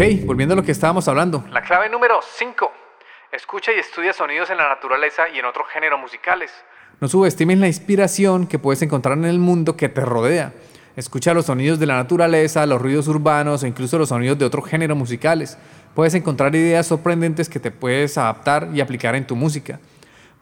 Ok, 0.00 0.24
volviendo 0.24 0.54
a 0.54 0.56
lo 0.56 0.62
que 0.62 0.72
estábamos 0.72 1.06
hablando. 1.08 1.44
La 1.50 1.60
clave 1.60 1.90
número 1.90 2.20
5. 2.22 2.72
Escucha 3.32 3.70
y 3.70 3.78
estudia 3.80 4.14
sonidos 4.14 4.48
en 4.48 4.56
la 4.56 4.66
naturaleza 4.66 5.28
y 5.28 5.38
en 5.38 5.44
otros 5.44 5.66
géneros 5.70 6.00
musicales. 6.00 6.50
No 7.02 7.08
subestimes 7.08 7.58
la 7.58 7.66
inspiración 7.66 8.46
que 8.46 8.58
puedes 8.58 8.80
encontrar 8.80 9.18
en 9.18 9.26
el 9.26 9.38
mundo 9.38 9.76
que 9.76 9.90
te 9.90 10.00
rodea. 10.00 10.54
Escucha 10.96 11.34
los 11.34 11.44
sonidos 11.44 11.78
de 11.78 11.84
la 11.84 11.96
naturaleza, 11.96 12.64
los 12.64 12.80
ruidos 12.80 13.08
urbanos 13.08 13.62
o 13.62 13.66
incluso 13.66 13.98
los 13.98 14.08
sonidos 14.08 14.38
de 14.38 14.46
otros 14.46 14.66
géneros 14.66 14.96
musicales. 14.96 15.58
Puedes 15.94 16.14
encontrar 16.14 16.54
ideas 16.54 16.86
sorprendentes 16.86 17.50
que 17.50 17.60
te 17.60 17.70
puedes 17.70 18.16
adaptar 18.16 18.70
y 18.72 18.80
aplicar 18.80 19.14
en 19.16 19.26
tu 19.26 19.36
música. 19.36 19.80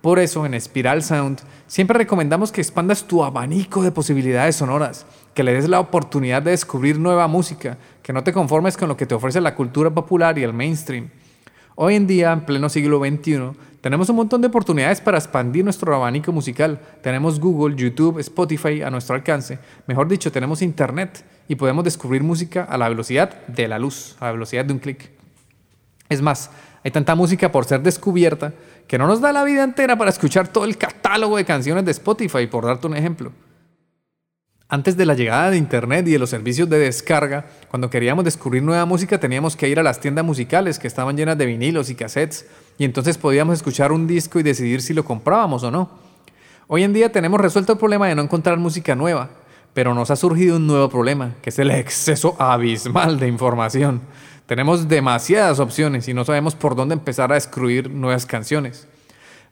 Por 0.01 0.21
eso, 0.21 0.47
en 0.47 0.59
Spiral 0.61 1.03
Sound, 1.03 1.41
siempre 1.67 1.99
recomendamos 1.99 2.53
que 2.53 2.61
expandas 2.61 3.05
tu 3.05 3.25
abanico 3.25 3.83
de 3.83 3.91
posibilidades 3.91 4.55
sonoras, 4.55 5.07
que 5.35 5.43
le 5.43 5.53
des 5.53 5.69
la 5.69 5.81
oportunidad 5.81 6.41
de 6.41 6.53
descubrir 6.53 7.01
nueva 7.01 7.27
música, 7.27 7.79
que 8.03 8.13
no 8.13 8.23
te 8.23 8.33
conformes 8.33 8.77
con 8.77 8.89
lo 8.89 8.97
que 8.97 9.07
te 9.07 9.17
ofrece 9.17 9.41
la 9.41 9.57
cultura 9.57 9.91
popular 9.91 10.39
y 10.39 10.45
el 10.45 10.53
mainstream. 10.53 11.11
Hoy 11.75 11.97
en 11.97 12.07
día, 12.07 12.33
en 12.33 12.43
pleno 12.43 12.69
siglo 12.69 13.01
XXI, 13.01 13.53
tenemos 13.81 14.09
un 14.09 14.17
montón 14.17 14.41
de 14.41 14.49
oportunidades 14.49 15.01
para 15.01 15.19
expandir 15.19 15.65
nuestro 15.65 15.95
abanico 15.95 16.33
musical. 16.33 16.81
Tenemos 17.03 17.41
Google, 17.41 17.77
YouTube, 17.77 18.19
Spotify 18.21 18.83
a 18.83 18.91
nuestro 18.91 19.17
alcance. 19.17 19.59
Mejor 19.87 20.09
dicho, 20.09 20.31
tenemos 20.31 20.63
Internet 20.63 21.25
y 21.49 21.57
podemos 21.57 21.85
descubrir 21.85 22.23
música 22.23 22.65
a 22.65 22.79
la 22.79 22.89
velocidad 22.89 23.47
de 23.47 23.67
la 23.67 23.79
luz, 23.79 24.17
a 24.21 24.27
la 24.27 24.33
velocidad 24.33 24.65
de 24.65 24.73
un 24.73 24.79
clic. 24.79 25.11
Es 26.09 26.23
más, 26.23 26.51
hay 26.83 26.91
tanta 26.91 27.15
música 27.15 27.53
por 27.53 27.65
ser 27.65 27.83
descubierta 27.83 28.53
que 28.89 28.99
no 28.99 29.07
nos 29.07 29.21
da 29.21 29.33
la 29.33 29.45
vida 29.45 29.63
entera 29.63 29.97
para 29.97 30.11
escuchar 30.11 30.49
todo 30.49 30.65
el 30.65 30.79
catálogo 30.79 31.37
de 31.37 31.45
canciones 31.45 31.85
de 31.85 31.93
Spotify, 31.93 32.47
por 32.47 32.65
darte 32.65 32.87
un 32.87 32.97
ejemplo. 32.97 33.31
Antes 34.71 34.97
de 34.97 35.07
la 35.07 35.15
llegada 35.15 35.51
de 35.51 35.59
Internet 35.59 36.09
y 36.09 36.13
de 36.13 36.19
los 36.19 36.31
servicios 36.31 36.69
de 36.69 36.79
descarga, 36.79 37.47
cuando 37.69 37.91
queríamos 37.91 38.25
descubrir 38.25 38.63
nueva 38.63 38.85
música 38.87 39.21
teníamos 39.21 39.57
que 39.57 39.69
ir 39.69 39.79
a 39.79 39.83
las 39.83 40.01
tiendas 40.01 40.25
musicales 40.25 40.79
que 40.79 40.89
estaban 40.89 41.17
llenas 41.17 41.39
de 41.39 41.47
vinilos 41.47 41.91
y 41.91 41.95
cassettes, 41.95 42.47
y 42.79 42.85
entonces 42.85 43.19
podíamos 43.19 43.55
escuchar 43.55 43.93
un 43.93 44.07
disco 44.07 44.41
y 44.41 44.43
decidir 44.43 44.81
si 44.81 44.95
lo 44.95 45.05
comprábamos 45.05 45.63
o 45.63 45.71
no. 45.71 45.91
Hoy 46.67 46.83
en 46.83 46.93
día 46.93 47.13
tenemos 47.13 47.41
resuelto 47.41 47.73
el 47.73 47.79
problema 47.79 48.09
de 48.09 48.15
no 48.15 48.23
encontrar 48.23 48.59
música 48.59 48.95
nueva, 48.95 49.31
pero 49.75 49.95
nos 49.95 50.11
ha 50.11 50.17
surgido 50.17 50.57
un 50.57 50.67
nuevo 50.67 50.89
problema, 50.89 51.35
que 51.43 51.51
es 51.51 51.59
el 51.59 51.71
exceso 51.71 52.37
abismal 52.39 53.19
de 53.19 53.29
información. 53.29 54.01
Tenemos 54.49 54.89
demasiadas 54.89 55.61
opciones 55.61 56.09
y 56.09 56.15
no 56.15 56.25
sabemos 56.25 56.55
por 56.55 56.75
dónde 56.75 56.95
empezar 56.95 57.31
a 57.31 57.35
descubrir 57.35 57.91
nuevas 57.91 58.25
canciones. 58.25 58.89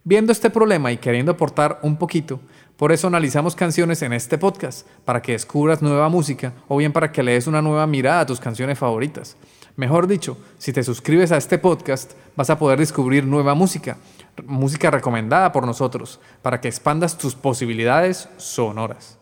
Viendo 0.05 0.33
este 0.33 0.49
problema 0.49 0.91
y 0.91 0.97
queriendo 0.97 1.33
aportar 1.33 1.81
un 1.83 1.99
poquito, 1.99 2.41
por 2.79 2.93
eso 2.93 3.07
analizamos 3.07 3.55
canciones 3.55 4.01
en 4.01 4.15
este 4.15 4.39
podcast, 4.39 4.89
para 5.05 5.21
que 5.21 5.33
descubras 5.33 5.83
nueva 5.83 6.09
música 6.09 6.55
o 6.67 6.79
bien 6.79 6.95
para 6.95 7.13
que 7.13 7.23
le 7.23 7.33
des 7.33 7.47
una 7.47 7.61
nueva 7.61 7.87
mirada 7.87 8.21
a 8.21 8.27
tus 8.27 8.41
canciones 8.41 8.79
favoritas. 8.79 9.37
Mejor 9.77 10.07
dicho, 10.07 10.39
si 10.57 10.73
te 10.73 10.83
suscribes 10.83 11.31
a 11.31 11.37
este 11.37 11.59
podcast, 11.59 12.15
vas 12.35 12.49
a 12.49 12.59
poder 12.59 12.79
descubrir 12.79 13.27
nueva 13.27 13.55
música, 13.55 13.99
música 14.47 14.91
recomendada 14.91 15.53
por 15.53 15.67
nosotros, 15.67 16.21
para 16.41 16.59
que 16.63 16.69
expandas 16.69 17.19
tus 17.19 17.35
posibilidades 17.35 18.31
sonoras. 18.39 19.19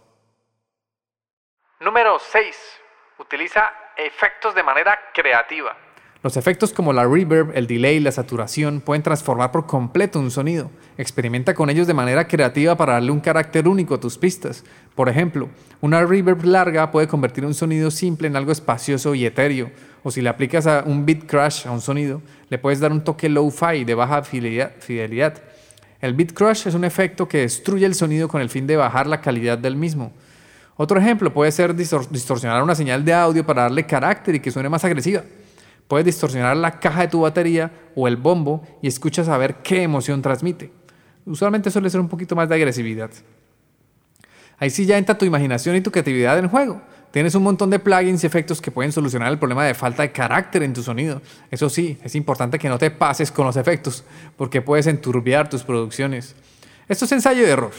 Número 1.81 2.17
6. 2.21 2.57
Utiliza 3.19 3.73
efectos 3.97 4.55
de 4.55 4.63
manera 4.63 4.99
creativa. 5.13 5.77
Los 6.25 6.39
efectos 6.39 6.73
como 6.73 6.95
la 6.95 7.05
reverb, 7.05 7.53
el 7.55 7.67
delay 7.67 7.97
y 7.97 8.01
la 8.01 8.11
saturación 8.11 8.81
pueden 8.81 9.03
transformar 9.03 9.53
por 9.53 9.67
completo 9.67 10.19
un 10.19 10.31
sonido. 10.31 10.71
Experimenta 10.97 11.53
con 11.53 11.69
ellos 11.69 11.87
de 11.87 11.93
manera 11.93 12.27
creativa 12.27 12.77
para 12.77 12.95
darle 12.95 13.11
un 13.11 13.21
carácter 13.21 13.69
único 13.69 13.95
a 13.95 14.01
tus 14.01 14.17
pistas. 14.17 14.65
Por 14.95 15.11
ejemplo, 15.11 15.51
una 15.83 16.03
reverb 16.03 16.43
larga 16.45 16.91
puede 16.91 17.09
convertir 17.09 17.45
un 17.45 17.53
sonido 17.53 17.91
simple 17.91 18.27
en 18.27 18.37
algo 18.37 18.53
espacioso 18.53 19.15
y 19.15 19.27
etéreo. 19.27 19.71
O 20.03 20.11
si 20.11 20.23
le 20.23 20.31
aplicas 20.31 20.67
a 20.67 20.83
un 20.87 21.05
beat 21.05 21.27
crash 21.27 21.67
a 21.67 21.73
un 21.73 21.83
sonido, 21.83 22.23
le 22.49 22.57
puedes 22.57 22.81
dar 22.81 22.91
un 22.91 23.05
toque 23.05 23.29
low-fi 23.29 23.85
de 23.85 23.95
baja 23.95 24.23
fidelidad. 24.23 25.43
El 26.01 26.15
beat 26.15 26.33
crash 26.33 26.67
es 26.67 26.75
un 26.75 26.85
efecto 26.85 27.29
que 27.29 27.41
destruye 27.41 27.85
el 27.85 27.95
sonido 27.95 28.29
con 28.29 28.41
el 28.41 28.49
fin 28.49 28.67
de 28.67 28.77
bajar 28.77 29.07
la 29.07 29.21
calidad 29.21 29.59
del 29.59 29.77
mismo. 29.77 30.11
Otro 30.77 30.99
ejemplo 30.99 31.33
puede 31.33 31.53
ser 31.53 31.75
distorsionar 31.75 32.63
una 32.63 32.75
señal 32.75 33.05
de 33.05 33.13
audio 33.13 33.47
para 33.47 33.63
darle 33.63 33.87
carácter 33.87 34.35
y 34.35 34.41
que 34.41 34.51
suene 34.51 34.69
más 34.69 34.85
agresiva. 34.85 35.23
Puedes 35.87 36.07
distorsionar 36.07 36.57
la 36.57 36.81
caja 36.81 37.03
de 37.03 37.09
tu 37.09 37.21
batería 37.21 37.71
o 37.95 38.09
el 38.09 38.17
bombo 38.17 38.67
y 38.83 38.89
escuchas 38.89 39.29
a 39.29 39.39
ver 39.39 39.57
qué 39.57 39.83
emoción 39.83 40.23
transmite. 40.23 40.73
Usualmente 41.27 41.71
suele 41.71 41.91
ser 41.91 42.01
un 42.01 42.09
poquito 42.09 42.35
más 42.35 42.49
de 42.49 42.55
agresividad. 42.57 43.11
Ahí 44.59 44.71
sí 44.71 44.87
ya 44.87 44.99
entra 44.99 45.17
tu 45.17 45.25
imaginación 45.25 45.77
y 45.77 45.81
tu 45.81 45.91
creatividad 45.91 46.39
en 46.39 46.49
juego. 46.49 46.81
Tienes 47.11 47.35
un 47.37 47.45
montón 47.45 47.71
de 47.71 47.79
plugins 47.79 48.25
y 48.25 48.27
efectos 48.27 48.61
que 48.61 48.73
pueden 48.73 48.91
solucionar 48.91 49.31
el 49.31 49.39
problema 49.39 49.65
de 49.65 49.75
falta 49.75 50.03
de 50.03 50.11
carácter 50.11 50.65
en 50.65 50.73
tu 50.73 50.83
sonido. 50.83 51.23
Eso 51.51 51.71
sí, 51.71 51.99
es 52.03 52.17
importante 52.17 52.59
que 52.59 52.69
no 52.69 52.79
te 52.79 52.91
pases 52.91 53.31
con 53.31 53.47
los 53.47 53.57
efectos, 53.57 54.05
porque 54.37 54.63
puedes 54.63 54.89
enturbiar 54.89 55.49
tus 55.49 55.63
producciones. 55.63 56.35
Esto 56.89 57.05
es 57.05 57.13
ensayo 57.13 57.45
de 57.45 57.51
error, 57.51 57.73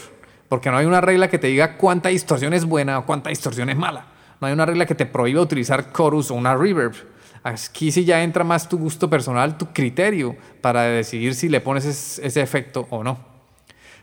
porque 0.48 0.70
no 0.70 0.76
hay 0.76 0.86
una 0.86 1.00
regla 1.00 1.28
que 1.28 1.38
te 1.38 1.48
diga 1.48 1.76
cuánta 1.76 2.08
distorsión 2.08 2.54
es 2.54 2.64
buena 2.64 2.98
o 2.98 3.06
cuánta 3.06 3.30
distorsión 3.30 3.68
es 3.70 3.76
mala. 3.76 4.06
No 4.40 4.46
hay 4.46 4.52
una 4.52 4.66
regla 4.66 4.86
que 4.86 4.94
te 4.94 5.06
prohíba 5.06 5.40
utilizar 5.40 5.92
chorus 5.92 6.30
o 6.30 6.34
una 6.34 6.54
reverb. 6.54 6.94
Aquí 7.42 7.92
sí 7.92 8.04
ya 8.04 8.22
entra 8.22 8.44
más 8.44 8.68
tu 8.68 8.76
gusto 8.78 9.08
personal, 9.08 9.56
tu 9.56 9.72
criterio 9.72 10.36
para 10.60 10.82
decidir 10.82 11.34
si 11.34 11.48
le 11.48 11.60
pones 11.60 12.18
ese 12.18 12.40
efecto 12.40 12.86
o 12.90 13.04
no. 13.04 13.18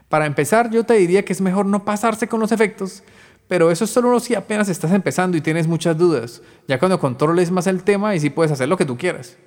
Para 0.09 0.25
empezar, 0.25 0.69
yo 0.69 0.85
te 0.85 0.93
diría 0.93 1.25
que 1.25 1.33
es 1.33 1.41
mejor 1.41 1.65
no 1.65 1.83
pasarse 1.85 2.27
con 2.27 2.39
los 2.39 2.51
efectos, 2.51 3.03
Pero 3.45 3.69
eso 3.69 3.83
es 3.83 3.89
solo 3.89 4.17
si 4.21 4.35
apenas 4.35 4.69
estás 4.69 4.91
empezando 4.93 5.35
y 5.35 5.41
tienes 5.41 5.67
muchas 5.67 5.97
dudas. 5.97 6.41
Ya 6.65 6.79
cuando 6.79 6.97
controles 6.97 7.51
más 7.51 7.67
el 7.67 7.83
tema 7.83 8.15
y 8.15 8.19
sí 8.19 8.29
puedes 8.29 8.53
hacer 8.53 8.69
lo 8.69 8.77
que 8.77 8.85
tú 8.85 8.97
quieras. 8.97 9.37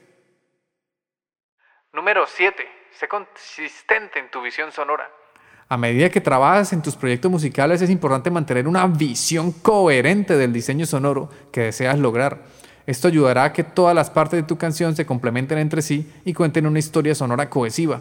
Número 1.92 2.26
7. 2.26 2.62
Sé 2.92 3.08
consistente 3.08 4.18
en 4.18 4.30
tu 4.30 4.42
visión 4.42 4.70
sonora. 4.70 5.10
A 5.68 5.76
medida 5.76 6.11
que 6.11 6.20
trabajas 6.20 6.73
en 6.73 6.80
tus 6.80 6.94
proyectos 6.94 7.28
musicales 7.28 7.82
es 7.82 7.90
importante 7.90 8.30
mantener 8.30 8.68
una 8.68 8.87
visión 8.87 9.50
coherente 9.50 10.37
del 10.37 10.52
diseño 10.52 10.87
sonoro 10.87 11.28
que 11.50 11.62
deseas 11.62 11.99
lograr. 11.99 12.44
Esto 12.87 13.08
ayudará 13.08 13.42
a 13.42 13.52
que 13.52 13.64
todas 13.64 13.92
las 13.92 14.08
partes 14.08 14.38
de 14.38 14.46
tu 14.46 14.56
canción 14.56 14.94
se 14.94 15.04
complementen 15.04 15.58
entre 15.58 15.82
sí 15.82 16.08
y 16.25 16.35
cuenten 16.35 16.68
una 16.68 16.78
historia 16.78 17.16
sonora 17.16 17.50
cohesiva. 17.50 18.00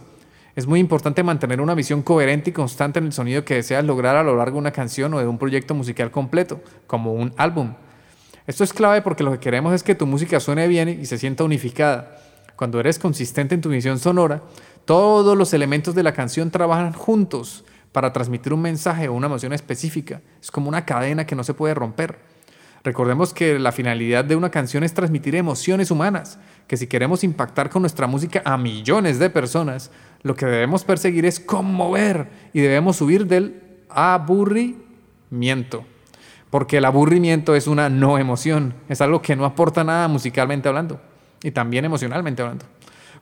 Es 0.55 0.67
muy 0.67 0.79
importante 0.79 1.23
mantener 1.23 1.59
una 1.59 1.73
visión 1.73 2.03
coherente 2.03 2.51
y 2.51 2.53
constante 2.53 2.99
en 2.99 3.07
el 3.07 3.13
sonido 3.13 3.43
que 3.43 3.55
deseas 3.55 3.83
lograr 3.83 4.15
a 4.15 4.23
lo 4.23 4.37
largo 4.37 4.57
de 4.57 4.59
una 4.59 4.71
canción 4.71 5.15
o 5.15 5.19
de 5.19 5.27
un 5.27 5.39
proyecto 5.39 5.73
musical 5.73 6.11
completo, 6.11 6.61
como 6.85 7.13
un 7.13 7.33
álbum. 7.35 7.73
Esto 8.45 8.63
es 8.63 8.73
clave 8.73 9.01
porque 9.01 9.23
lo 9.23 9.31
que 9.31 9.39
queremos 9.39 9.73
es 9.73 9.81
que 9.81 9.95
tu 9.95 10.05
música 10.05 10.39
suene 10.39 10.67
bien 10.67 10.87
y 10.87 11.07
se 11.07 11.17
sienta 11.17 11.43
unificada. 11.43 12.19
Cuando 12.55 12.79
eres 12.79 12.99
consistente 12.99 13.55
en 13.55 13.61
tu 13.61 13.69
visión 13.69 13.97
sonora, 13.97 14.43
todos 14.85 15.37
los 15.37 15.53
elementos 15.53 15.95
de 15.95 16.03
la 16.03 16.13
canción 16.13 16.51
trabajan 16.51 16.93
juntos 16.93 17.65
para 17.91 18.13
transmitir 18.13 18.53
un 18.53 18.61
mensaje 18.61 19.07
o 19.07 19.13
una 19.13 19.27
emoción 19.27 19.53
específica. 19.53 20.21
Es 20.41 20.51
como 20.51 20.69
una 20.69 20.85
cadena 20.85 21.25
que 21.25 21.35
no 21.35 21.43
se 21.43 21.53
puede 21.53 21.73
romper. 21.73 22.19
Recordemos 22.83 23.33
que 23.33 23.57
la 23.57 23.71
finalidad 23.71 24.23
de 24.25 24.35
una 24.35 24.51
canción 24.51 24.83
es 24.83 24.93
transmitir 24.93 25.35
emociones 25.35 25.89
humanas, 25.89 26.37
que 26.67 26.77
si 26.77 26.85
queremos 26.85 27.23
impactar 27.23 27.71
con 27.71 27.81
nuestra 27.81 28.05
música 28.05 28.43
a 28.45 28.57
millones 28.57 29.17
de 29.17 29.31
personas, 29.31 29.89
lo 30.21 30.35
que 30.35 30.45
debemos 30.45 30.83
perseguir 30.83 31.25
es 31.25 31.39
conmover 31.39 32.27
y 32.53 32.59
debemos 32.59 32.97
subir 32.97 33.25
del 33.25 33.61
aburrimiento. 33.89 35.83
Porque 36.51 36.77
el 36.77 36.85
aburrimiento 36.85 37.55
es 37.55 37.65
una 37.65 37.89
no 37.89 38.19
emoción, 38.19 38.75
es 38.87 39.01
algo 39.01 39.21
que 39.21 39.35
no 39.35 39.45
aporta 39.45 39.83
nada 39.83 40.07
musicalmente 40.07 40.69
hablando 40.69 41.01
y 41.41 41.49
también 41.51 41.85
emocionalmente 41.85 42.43
hablando. 42.43 42.65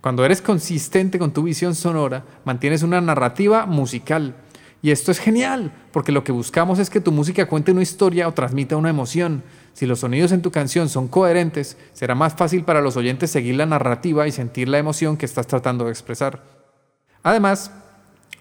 Cuando 0.03 0.25
eres 0.25 0.41
consistente 0.41 1.17
con 1.17 1.31
tu 1.31 1.43
visión 1.43 1.75
sonora, 1.75 2.25
mantienes 2.43 2.83
una 2.83 2.99
narrativa 2.99 3.65
musical. 3.65 4.35
Y 4.81 4.91
esto 4.91 5.11
es 5.11 5.19
genial, 5.19 5.71
porque 5.93 6.11
lo 6.11 6.25
que 6.25 6.33
buscamos 6.33 6.77
es 6.79 6.89
que 6.89 6.99
tu 6.99 7.13
música 7.13 7.45
cuente 7.45 7.71
una 7.71 7.83
historia 7.83 8.27
o 8.27 8.33
transmita 8.33 8.75
una 8.75 8.89
emoción. 8.89 9.43
Si 9.71 9.85
los 9.85 9.99
sonidos 9.99 10.33
en 10.33 10.41
tu 10.41 10.51
canción 10.51 10.89
son 10.89 11.07
coherentes, 11.07 11.77
será 11.93 12.15
más 12.15 12.33
fácil 12.33 12.65
para 12.65 12.81
los 12.81 12.97
oyentes 12.97 13.31
seguir 13.31 13.55
la 13.55 13.65
narrativa 13.65 14.27
y 14.27 14.33
sentir 14.33 14.67
la 14.67 14.77
emoción 14.77 15.15
que 15.15 15.25
estás 15.25 15.47
tratando 15.47 15.85
de 15.85 15.91
expresar. 15.91 16.43
Además, 17.23 17.71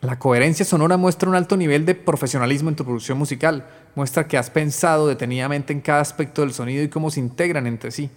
la 0.00 0.18
coherencia 0.18 0.64
sonora 0.64 0.96
muestra 0.96 1.28
un 1.28 1.36
alto 1.36 1.56
nivel 1.56 1.86
de 1.86 1.94
profesionalismo 1.94 2.70
en 2.70 2.74
tu 2.74 2.84
producción 2.84 3.18
musical, 3.18 3.68
muestra 3.94 4.26
que 4.26 4.36
has 4.36 4.50
pensado 4.50 5.06
detenidamente 5.06 5.72
en 5.72 5.80
cada 5.80 6.00
aspecto 6.00 6.42
del 6.42 6.52
sonido 6.52 6.82
y 6.82 6.88
cómo 6.88 7.08
se 7.12 7.20
integran 7.20 7.68
entre 7.68 7.92
sí. 7.92 8.10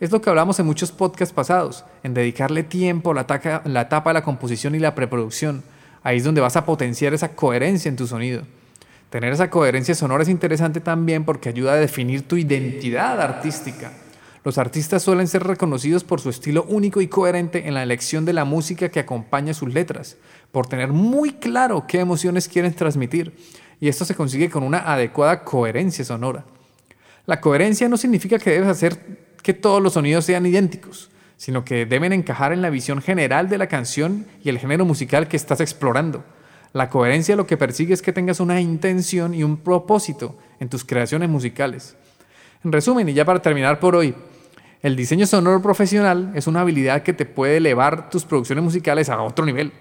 Es 0.00 0.12
lo 0.12 0.20
que 0.20 0.30
hablamos 0.30 0.60
en 0.60 0.66
muchos 0.66 0.92
podcasts 0.92 1.34
pasados, 1.34 1.84
en 2.04 2.14
dedicarle 2.14 2.62
tiempo 2.62 3.10
a 3.10 3.14
la, 3.14 3.62
la 3.64 3.80
etapa 3.80 4.10
de 4.10 4.14
la 4.14 4.22
composición 4.22 4.76
y 4.76 4.78
la 4.78 4.94
preproducción. 4.94 5.64
Ahí 6.04 6.18
es 6.18 6.24
donde 6.24 6.40
vas 6.40 6.56
a 6.56 6.64
potenciar 6.64 7.14
esa 7.14 7.34
coherencia 7.34 7.88
en 7.88 7.96
tu 7.96 8.06
sonido. 8.06 8.42
Tener 9.10 9.32
esa 9.32 9.50
coherencia 9.50 9.96
sonora 9.96 10.22
es 10.22 10.28
interesante 10.28 10.80
también 10.80 11.24
porque 11.24 11.48
ayuda 11.48 11.72
a 11.72 11.76
definir 11.76 12.28
tu 12.28 12.36
identidad 12.36 13.20
artística. 13.20 13.90
Los 14.44 14.56
artistas 14.56 15.02
suelen 15.02 15.26
ser 15.26 15.42
reconocidos 15.42 16.04
por 16.04 16.20
su 16.20 16.30
estilo 16.30 16.64
único 16.68 17.00
y 17.00 17.08
coherente 17.08 17.66
en 17.66 17.74
la 17.74 17.82
elección 17.82 18.24
de 18.24 18.32
la 18.32 18.44
música 18.44 18.88
que 18.88 19.00
acompaña 19.00 19.52
sus 19.52 19.74
letras, 19.74 20.16
por 20.52 20.66
tener 20.66 20.88
muy 20.88 21.32
claro 21.32 21.86
qué 21.88 21.98
emociones 22.00 22.48
quieren 22.48 22.72
transmitir, 22.72 23.36
y 23.80 23.88
esto 23.88 24.04
se 24.04 24.14
consigue 24.14 24.48
con 24.48 24.62
una 24.62 24.78
adecuada 24.78 25.42
coherencia 25.42 26.04
sonora. 26.04 26.44
La 27.26 27.40
coherencia 27.40 27.88
no 27.88 27.96
significa 27.96 28.38
que 28.38 28.50
debes 28.50 28.68
hacer 28.68 29.27
que 29.42 29.54
todos 29.54 29.82
los 29.82 29.94
sonidos 29.94 30.24
sean 30.24 30.46
idénticos, 30.46 31.10
sino 31.36 31.64
que 31.64 31.86
deben 31.86 32.12
encajar 32.12 32.52
en 32.52 32.62
la 32.62 32.70
visión 32.70 33.00
general 33.00 33.48
de 33.48 33.58
la 33.58 33.68
canción 33.68 34.26
y 34.42 34.48
el 34.48 34.58
género 34.58 34.84
musical 34.84 35.28
que 35.28 35.36
estás 35.36 35.60
explorando. 35.60 36.24
La 36.72 36.90
coherencia 36.90 37.36
lo 37.36 37.46
que 37.46 37.56
persigue 37.56 37.94
es 37.94 38.02
que 38.02 38.12
tengas 38.12 38.40
una 38.40 38.60
intención 38.60 39.34
y 39.34 39.42
un 39.42 39.56
propósito 39.56 40.36
en 40.60 40.68
tus 40.68 40.84
creaciones 40.84 41.28
musicales. 41.28 41.96
En 42.64 42.72
resumen, 42.72 43.08
y 43.08 43.14
ya 43.14 43.24
para 43.24 43.40
terminar 43.40 43.80
por 43.80 43.96
hoy, 43.96 44.14
el 44.82 44.94
diseño 44.94 45.26
sonoro 45.26 45.62
profesional 45.62 46.32
es 46.34 46.46
una 46.46 46.60
habilidad 46.60 47.02
que 47.02 47.12
te 47.12 47.26
puede 47.26 47.56
elevar 47.56 48.10
tus 48.10 48.24
producciones 48.24 48.62
musicales 48.62 49.08
a 49.08 49.20
otro 49.22 49.44
nivel. 49.44 49.72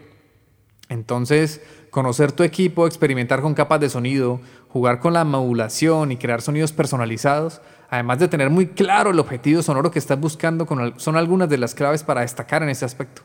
Entonces, 0.89 1.61
conocer 1.97 2.31
tu 2.31 2.43
equipo, 2.43 2.85
experimentar 2.85 3.41
con 3.41 3.55
capas 3.55 3.79
de 3.79 3.89
sonido, 3.89 4.39
jugar 4.67 4.99
con 4.99 5.13
la 5.13 5.23
modulación 5.23 6.11
y 6.11 6.17
crear 6.17 6.43
sonidos 6.43 6.71
personalizados, 6.71 7.59
además 7.89 8.19
de 8.19 8.27
tener 8.27 8.51
muy 8.51 8.67
claro 8.67 9.09
el 9.09 9.17
objetivo 9.17 9.63
sonoro 9.63 9.89
que 9.89 9.97
estás 9.97 10.19
buscando, 10.19 10.67
son 10.97 11.15
algunas 11.15 11.49
de 11.49 11.57
las 11.57 11.73
claves 11.73 12.03
para 12.03 12.21
destacar 12.21 12.61
en 12.61 12.69
ese 12.69 12.85
aspecto. 12.85 13.23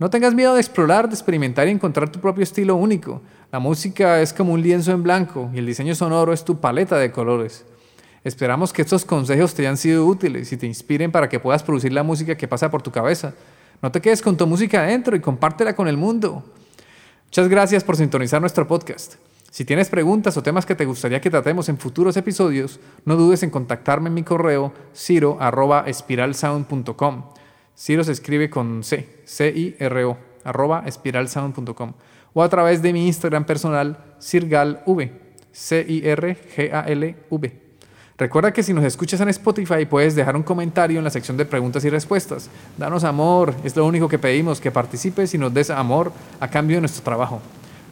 No 0.00 0.10
tengas 0.10 0.34
miedo 0.34 0.54
de 0.54 0.60
explorar, 0.60 1.08
de 1.08 1.14
experimentar 1.14 1.68
y 1.68 1.70
encontrar 1.70 2.10
tu 2.10 2.18
propio 2.18 2.42
estilo 2.42 2.74
único. 2.74 3.22
La 3.52 3.60
música 3.60 4.20
es 4.20 4.32
como 4.32 4.54
un 4.54 4.62
lienzo 4.62 4.90
en 4.90 5.04
blanco 5.04 5.48
y 5.54 5.58
el 5.58 5.66
diseño 5.66 5.94
sonoro 5.94 6.32
es 6.32 6.44
tu 6.44 6.58
paleta 6.58 6.98
de 6.98 7.12
colores. 7.12 7.64
Esperamos 8.24 8.72
que 8.72 8.82
estos 8.82 9.04
consejos 9.04 9.54
te 9.54 9.62
hayan 9.62 9.76
sido 9.76 10.06
útiles 10.06 10.50
y 10.50 10.56
te 10.56 10.66
inspiren 10.66 11.12
para 11.12 11.28
que 11.28 11.38
puedas 11.38 11.62
producir 11.62 11.92
la 11.92 12.02
música 12.02 12.36
que 12.36 12.48
pasa 12.48 12.68
por 12.68 12.82
tu 12.82 12.90
cabeza. 12.90 13.34
No 13.80 13.92
te 13.92 14.00
quedes 14.00 14.22
con 14.22 14.36
tu 14.36 14.44
música 14.44 14.80
adentro 14.80 15.14
y 15.14 15.20
compártela 15.20 15.76
con 15.76 15.86
el 15.86 15.96
mundo. 15.96 16.42
Muchas 17.36 17.50
gracias 17.50 17.84
por 17.84 17.98
sintonizar 17.98 18.40
nuestro 18.40 18.66
podcast. 18.66 19.16
Si 19.50 19.66
tienes 19.66 19.90
preguntas 19.90 20.38
o 20.38 20.42
temas 20.42 20.64
que 20.64 20.74
te 20.74 20.86
gustaría 20.86 21.20
que 21.20 21.28
tratemos 21.28 21.68
en 21.68 21.76
futuros 21.76 22.16
episodios, 22.16 22.80
no 23.04 23.14
dudes 23.14 23.42
en 23.42 23.50
contactarme 23.50 24.08
en 24.08 24.14
mi 24.14 24.22
correo 24.22 24.72
ciro.espiralsound.com. 24.94 27.24
Ciro 27.76 28.04
se 28.04 28.12
escribe 28.12 28.48
con 28.48 28.82
C, 28.82 29.20
C-I-R-O, 29.26 30.16
arroba 30.44 30.84
espiralsound.com. 30.86 31.92
O 32.32 32.42
a 32.42 32.48
través 32.48 32.80
de 32.80 32.94
mi 32.94 33.06
Instagram 33.06 33.44
personal, 33.44 34.16
cirgalv, 34.18 34.78
C-I-R-G-A-L-V. 35.52 37.65
Recuerda 38.18 38.50
que 38.52 38.62
si 38.62 38.72
nos 38.72 38.84
escuchas 38.84 39.20
en 39.20 39.28
Spotify 39.28 39.84
puedes 39.84 40.14
dejar 40.14 40.36
un 40.36 40.42
comentario 40.42 40.98
en 40.98 41.04
la 41.04 41.10
sección 41.10 41.36
de 41.36 41.44
preguntas 41.44 41.84
y 41.84 41.90
respuestas. 41.90 42.48
Danos 42.78 43.04
amor, 43.04 43.54
es 43.62 43.76
lo 43.76 43.84
único 43.84 44.08
que 44.08 44.18
pedimos, 44.18 44.58
que 44.58 44.70
participes 44.70 45.34
y 45.34 45.38
nos 45.38 45.52
des 45.52 45.68
amor 45.68 46.12
a 46.40 46.48
cambio 46.48 46.78
de 46.78 46.80
nuestro 46.80 47.02
trabajo. 47.02 47.42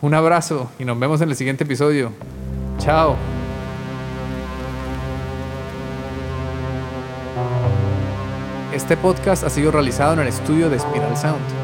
Un 0.01 0.15
abrazo 0.15 0.71
y 0.79 0.85
nos 0.87 0.99
vemos 0.99 1.21
en 1.21 1.29
el 1.29 1.37
siguiente 1.37 1.65
episodio. 1.65 2.11
Chao. 2.79 3.17
Este 8.73 8.97
podcast 8.97 9.45
ha 9.45 9.51
sido 9.51 9.71
realizado 9.71 10.15
en 10.15 10.21
el 10.21 10.29
estudio 10.29 10.71
de 10.71 10.79
Spiral 10.79 11.17
Sound. 11.19 11.64